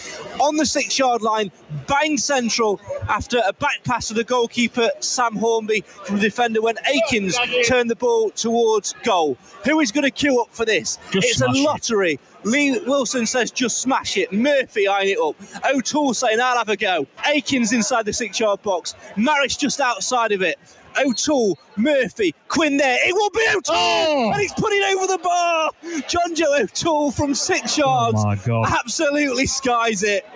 [0.40, 1.50] on the six yard line,
[1.86, 6.76] bang central after a back pass to the goalkeeper, Sam Hornby, from the defender when
[6.86, 9.36] Akins turned the ball towards goal.
[9.64, 10.98] Who is going to queue up for this?
[11.10, 11.64] Just it's a smash it.
[11.64, 12.20] lottery.
[12.44, 14.32] Lee Wilson says just smash it.
[14.32, 15.36] Murphy eyeing it up.
[15.64, 17.06] O'Toole saying I'll have a go.
[17.24, 18.94] Akins inside the six yard box.
[19.16, 20.58] Maris just outside of it.
[20.98, 22.98] O'Toole, Murphy, Quinn there.
[23.06, 23.76] It will be O'Toole!
[23.76, 24.30] Oh!
[24.32, 25.70] And he's putting over the bar.
[26.08, 28.18] John Joe O'Toole from six yards.
[28.18, 28.72] Oh my God.
[28.80, 30.26] Absolutely skies it.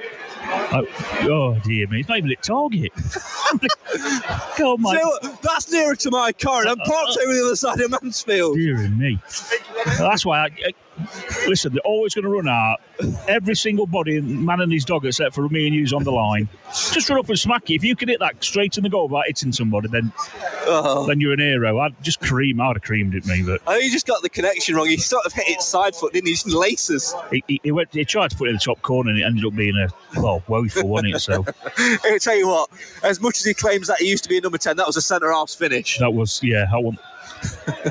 [0.48, 0.86] Oh,
[1.22, 2.92] oh dear me, it's not even at target.
[4.58, 7.42] God, my So, that's nearer to my car, and I'm parked uh, uh, over the
[7.44, 8.56] other side of Mansfield.
[8.56, 9.18] dear me.
[9.98, 10.72] That's why I, I-
[11.48, 11.72] listen.
[11.72, 12.80] They're always going to run out.
[13.28, 16.48] Every single body, man and his dog, except for me and you's on the line.
[16.92, 17.76] Just run up and smack you.
[17.76, 20.12] If you can hit that straight in the goal without hitting somebody, then
[20.68, 21.06] Oh.
[21.06, 21.78] then you're an hero.
[21.78, 22.60] I'd just cream.
[22.60, 23.60] I'd have creamed it, me, but.
[23.66, 24.88] I think he just got the connection wrong.
[24.88, 26.32] He sort of hit it side foot, didn't he?
[26.34, 27.14] Just laces.
[27.30, 27.92] He, he, he went.
[27.92, 29.88] He tried to put it in the top corner, and it ended up being a
[30.20, 31.20] well woeful, wasn't it?
[31.20, 31.44] So
[32.04, 32.70] I'll tell you what,
[33.02, 34.96] as much as he claims that he used to be a number 10, that was
[34.96, 35.98] a centre half's finish.
[35.98, 36.66] that was yeah.
[36.72, 36.98] I want.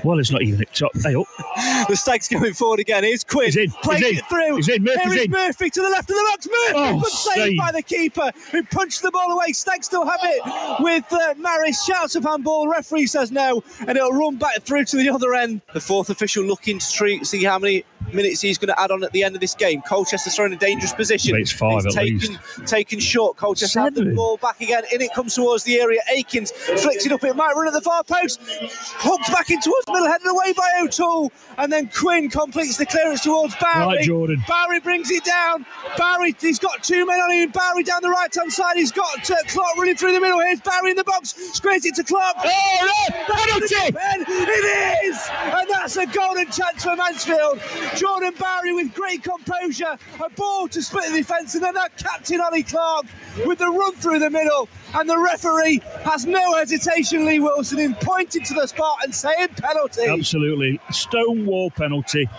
[0.03, 0.91] Well, it's not even at top.
[1.03, 1.25] Hey, up.
[1.87, 3.03] The Stags going forward again.
[3.03, 3.45] Here's Quinn.
[3.45, 4.55] He's in, Plays he's in, it through.
[4.55, 5.31] he's in, Murphy's Here is in.
[5.31, 6.47] Murphy to the left of the box.
[6.47, 7.57] Murphy, Oh, good save save.
[7.57, 9.51] by the keeper who punched the ball away.
[9.53, 11.83] Stags still have it with uh, Maris.
[11.85, 12.67] Shouts of handball.
[12.67, 15.61] Referee says no, and it'll run back through to the other end.
[15.73, 17.83] The fourth official looking to see how many
[18.14, 19.82] minutes he's going to add on at the end of this game.
[19.82, 21.36] Colchester's thrown in a dangerous position.
[21.36, 22.68] It's five It's at taken, least.
[22.68, 23.38] taken short.
[23.38, 24.84] Colchester have the ball back again.
[24.93, 26.01] In it comes towards the area.
[26.12, 27.24] Akins flicks it up.
[27.24, 28.39] It might run at the far post.
[28.41, 31.32] Hooked back in towards the middle, headed away by O'Toole.
[31.58, 33.86] And then Quinn completes the clearance towards Barry.
[33.97, 34.43] Right, Jordan.
[34.47, 35.66] Barry brings it down.
[35.97, 37.49] Barry, he's got two men on him.
[37.51, 38.76] Barry down the right hand side.
[38.78, 40.39] He's got uh, Clarke running through the middle.
[40.39, 41.34] Here's Barry in the box.
[41.53, 42.36] Squares it to Clarke.
[42.43, 43.16] Oh, no!
[43.36, 43.76] Penalty!
[43.97, 45.30] It is!
[45.32, 47.60] And that's a golden chance for Mansfield.
[47.95, 52.41] Jordan Bowery with great composure, a ball to split the defence, and then that captain
[52.41, 53.05] Ollie Clarke
[53.45, 54.67] with the run through the middle.
[54.93, 59.49] And the referee has no hesitation, Lee Wilson, in pointing to the spot and saying
[59.57, 60.05] penalty.
[60.05, 60.79] Absolutely.
[60.91, 62.29] Stonewall penalty.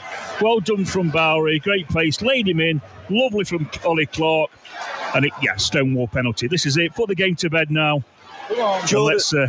[0.40, 1.58] Well done from Bowery.
[1.58, 2.22] Great pace.
[2.22, 2.80] Laid him in.
[3.10, 4.50] Lovely from Ollie Clarke.
[5.14, 6.48] And it, yeah, Stonewall penalty.
[6.48, 6.94] This is it.
[6.94, 8.02] Put the game to bed now.
[8.86, 9.48] Jordan- let's uh,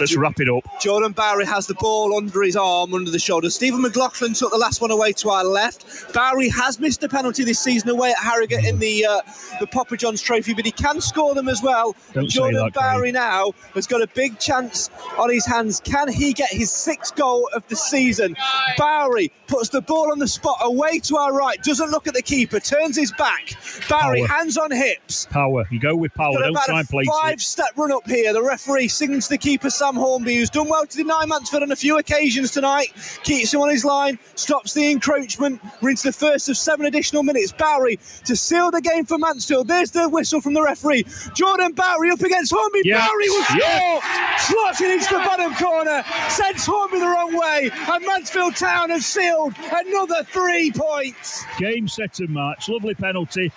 [0.00, 0.64] let's wrap it up.
[0.80, 3.50] Jordan Bowery has the ball under his arm, under the shoulder.
[3.50, 6.12] Stephen McLaughlin took the last one away to our left.
[6.12, 9.20] Barry has missed a penalty this season away at Harrogate in the uh,
[9.60, 11.94] the Papa John's Trophy, but he can score them as well.
[12.12, 15.80] Don't Jordan that, Barry now has got a big chance on his hands.
[15.84, 18.36] Can he get his sixth goal of the season?
[18.76, 22.22] Barry puts the ball on the spot away to our right, doesn't look at the
[22.22, 23.54] keeper, turns his back.
[23.88, 24.28] Barry, Power.
[24.28, 25.26] hands on hips.
[25.30, 25.64] Power.
[25.70, 26.32] You go with power.
[26.38, 28.32] Don't try and place Five step run up here.
[28.32, 31.76] The referee sings to keeper Sam Hornby, who's done well to deny Mansfield on a
[31.76, 32.86] few occasions tonight.
[33.22, 35.60] Keeps him on his line, stops the encroachment.
[35.82, 37.52] We're into the first of seven additional minutes.
[37.52, 39.68] Bowery to seal the game for Mansfield.
[39.68, 41.04] There's the whistle from the referee.
[41.34, 42.80] Jordan Bowery up against Hornby.
[42.86, 43.06] Yeah.
[43.06, 43.58] Bowery will score.
[43.60, 44.36] Yeah.
[44.38, 46.02] Slots it into the bottom corner.
[46.30, 47.70] Sends Hornby the wrong way.
[47.74, 51.44] And Mansfield Town have sealed another three points.
[51.58, 52.70] Game, set, and match.
[52.70, 53.52] Lovely penalty.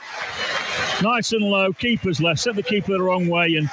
[1.01, 1.71] Nice and low.
[1.71, 2.41] Keeper's left.
[2.41, 3.69] Sent the keeper the wrong way, and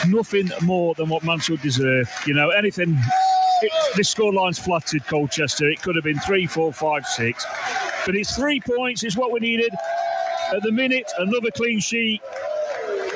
[0.00, 2.10] it's nothing more than what Mansfield deserve.
[2.26, 2.98] You know, anything.
[3.62, 5.68] It, this scoreline's flattered Colchester.
[5.68, 7.44] It could have been three, four, five, six,
[8.06, 9.04] but it's three points.
[9.04, 9.72] Is what we needed.
[10.54, 12.20] At the minute, another clean sheet.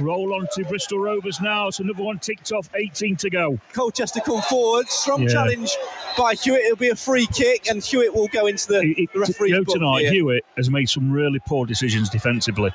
[0.00, 1.68] Roll on to Bristol Rovers now.
[1.68, 2.68] It's another one ticked off.
[2.74, 3.58] 18 to go.
[3.72, 4.88] Colchester come forward.
[4.88, 5.28] Strong Yeah.
[5.28, 5.70] challenge
[6.18, 6.62] by Hewitt.
[6.62, 9.64] It'll be a free kick, and Hewitt will go into the, the referee's you know,
[9.64, 10.12] tonight, here.
[10.12, 12.72] Hewitt has made some really poor decisions defensively.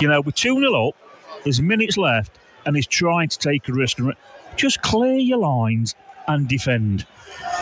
[0.00, 0.96] You know, we're 2 0 up,
[1.44, 3.98] there's minutes left, and he's trying to take a risk.
[4.56, 5.94] Just clear your lines
[6.28, 7.06] and defend.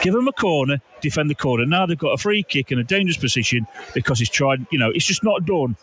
[0.02, 1.64] Give them a corner, defend the corner.
[1.66, 4.90] Now they've got a free kick in a dangerous position because he's tried, you know,
[4.90, 5.76] it's just not done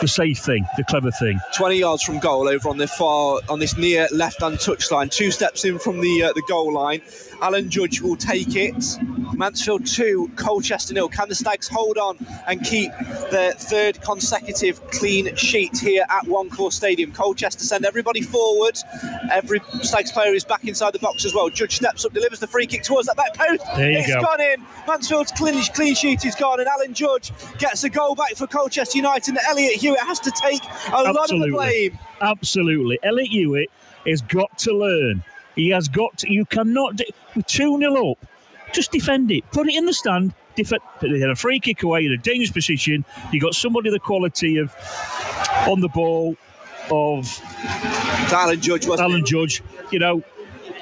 [0.00, 1.40] the safe thing, the clever thing.
[1.56, 5.64] 20 yards from goal over on the far on this near left-hand touchline two steps
[5.64, 7.00] in from the uh, the goal line
[7.40, 8.74] Alan Judge will take it.
[9.34, 11.08] Mansfield 2 Colchester nil.
[11.08, 12.18] Can the Stags hold on
[12.48, 12.90] and keep
[13.30, 17.12] their third consecutive clean sheet here at One Call Stadium?
[17.12, 18.76] Colchester send everybody forward.
[19.30, 21.48] Every Stags player is back inside the box as well.
[21.50, 23.62] Judge steps up delivers the free kick towards that back post.
[23.76, 24.22] There you It's go.
[24.22, 24.64] gone in.
[24.88, 28.98] Mansfield's clean, clean sheet is gone and Alan Judge gets a goal back for Colchester
[28.98, 30.62] United and Elliott Hewitt has to take
[30.92, 31.98] a lot of the blame.
[32.20, 32.98] Absolutely.
[33.04, 33.70] Elliott Hewitt
[34.06, 35.22] has got to learn.
[35.58, 37.04] He has got to, you cannot, do,
[37.34, 38.18] we're 2 0 up.
[38.72, 39.42] Just defend it.
[39.50, 40.32] Put it in the stand.
[40.54, 43.04] Defend, they had a free kick away in a dangerous position.
[43.32, 44.72] You got somebody the quality of
[45.66, 46.36] on the ball
[46.92, 47.40] of
[48.32, 50.22] Alan Judge, Alan Judge, you know,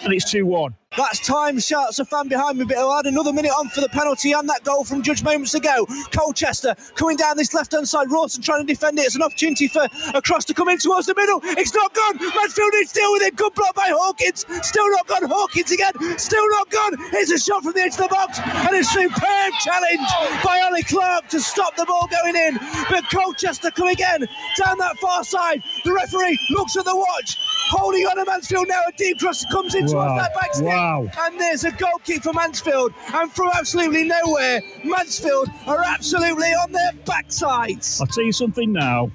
[0.02, 0.74] and it's 2 1.
[0.96, 3.88] That's time, shouts a fan behind me, but he'll add another minute on for the
[3.90, 5.86] penalty and that goal from Judge moments ago.
[6.10, 9.02] Colchester coming down this left hand side, Rawson trying to defend it.
[9.02, 11.40] It's an opportunity for a cross to come in towards the middle.
[11.42, 12.16] It's not gone.
[12.18, 13.36] Mansfield is still with it.
[13.36, 14.46] Good block by Hawkins.
[14.62, 15.28] Still not gone.
[15.28, 15.92] Hawkins again.
[16.18, 16.96] Still not gone.
[17.10, 20.08] Here's a shot from the edge of the box and a superb challenge
[20.42, 22.58] by Ollie Clarke to stop the ball going in.
[22.88, 24.26] But Colchester come again
[24.56, 25.62] down that far side.
[25.84, 27.36] The referee looks at the watch.
[27.68, 28.80] Holding on to Mansfield now.
[28.88, 30.66] A deep cross comes in towards that back stick.
[30.66, 31.08] Wow.
[31.20, 32.92] And there's a goal kick for Mansfield.
[33.12, 38.00] And from absolutely nowhere, Mansfield are absolutely on their backsides.
[38.00, 39.10] I'll tell you something now.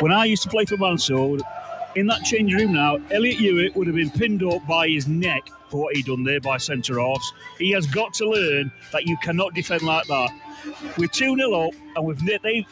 [0.00, 1.42] When I used to play for Mansfield,
[1.94, 5.42] in that change room now, Elliott Hewitt would have been pinned up by his neck
[5.68, 7.32] for what he'd done there by centre halves.
[7.58, 10.30] He has got to learn that you cannot defend like that.
[10.96, 12.66] We're 2 0 up, and we've they,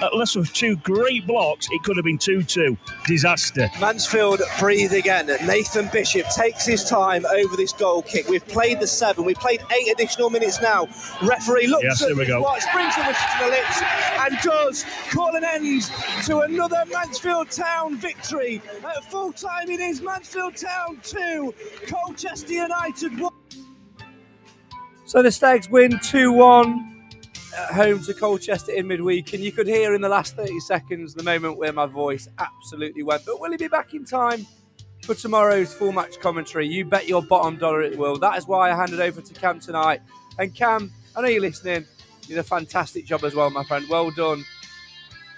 [0.00, 2.76] unless of two great blocks, it could have been 2 2.
[3.06, 3.70] Disaster.
[3.80, 5.26] Mansfield breathe again.
[5.46, 8.28] Nathan Bishop takes his time over this goal kick.
[8.28, 9.24] We've played the seven.
[9.24, 10.88] We've played eight additional minutes now.
[11.22, 12.40] Referee looks Yes, at here we go.
[12.42, 13.82] watch, brings the whistle to the lips,
[14.20, 15.82] and does call an end
[16.26, 18.60] to another Mansfield Town victory.
[18.84, 21.54] At full time, it is Mansfield Town 2,
[21.88, 23.32] Colchester United 1.
[25.06, 26.95] So the Stags win 2 1 at
[27.56, 31.22] home to Colchester in midweek, and you could hear in the last 30 seconds the
[31.22, 33.24] moment where my voice absolutely went.
[33.24, 34.46] But will he be back in time
[35.02, 36.66] for tomorrow's full match commentary?
[36.66, 38.18] You bet your bottom dollar it will.
[38.18, 40.00] That is why I handed over to Cam tonight.
[40.38, 41.86] And Cam, I know you're listening.
[42.22, 43.86] You did a fantastic job as well, my friend.
[43.88, 44.44] Well done.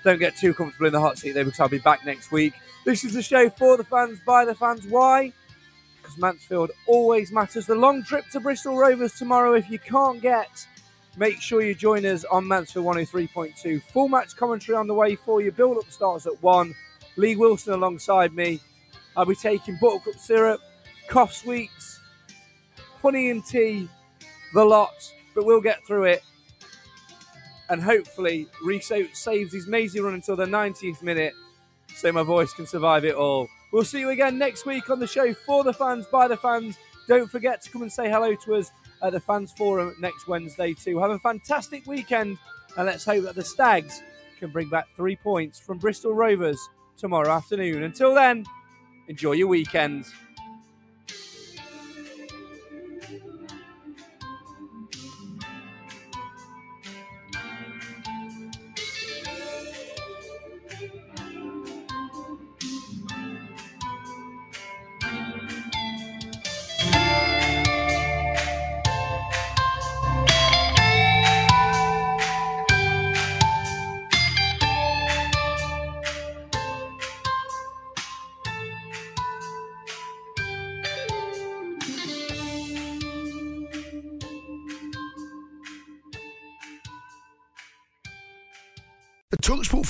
[0.05, 2.55] Don't get too comfortable in the hot seat though, because I'll be back next week.
[2.85, 4.87] This is the show for the fans, by the fans.
[4.87, 5.33] Why?
[6.01, 7.67] Because Mansfield always matters.
[7.67, 10.67] The long trip to Bristol Rovers tomorrow, if you can't get,
[11.19, 13.83] make sure you join us on Mansfield 103.2.
[13.83, 15.53] Full match commentary on the way for you.
[15.53, 16.75] Build up starts at 1.
[17.17, 18.61] Lee Wilson alongside me.
[19.17, 20.61] I'll be taking buttercup syrup,
[21.09, 22.01] cough sweets,
[23.03, 23.89] honey and tea,
[24.55, 24.95] the lot.
[25.35, 26.23] But we'll get through it.
[27.71, 31.35] and hopefully Rhys saves his mazy run until the 90th minute
[31.97, 33.49] so my voice can survive it all.
[33.73, 36.79] We'll see you again next week on the show for the fans, by the fans.
[37.09, 38.71] Don't forget to come and say hello to us
[39.03, 40.99] at the Fans Forum next Wednesday, too.
[40.99, 42.39] Have a fantastic weekend,
[42.77, 44.03] and let's hope that the Stags
[44.39, 46.59] can bring back three points from Bristol Rovers
[46.97, 47.83] tomorrow afternoon.
[47.83, 48.45] Until then,
[49.09, 50.07] enjoy your weekend.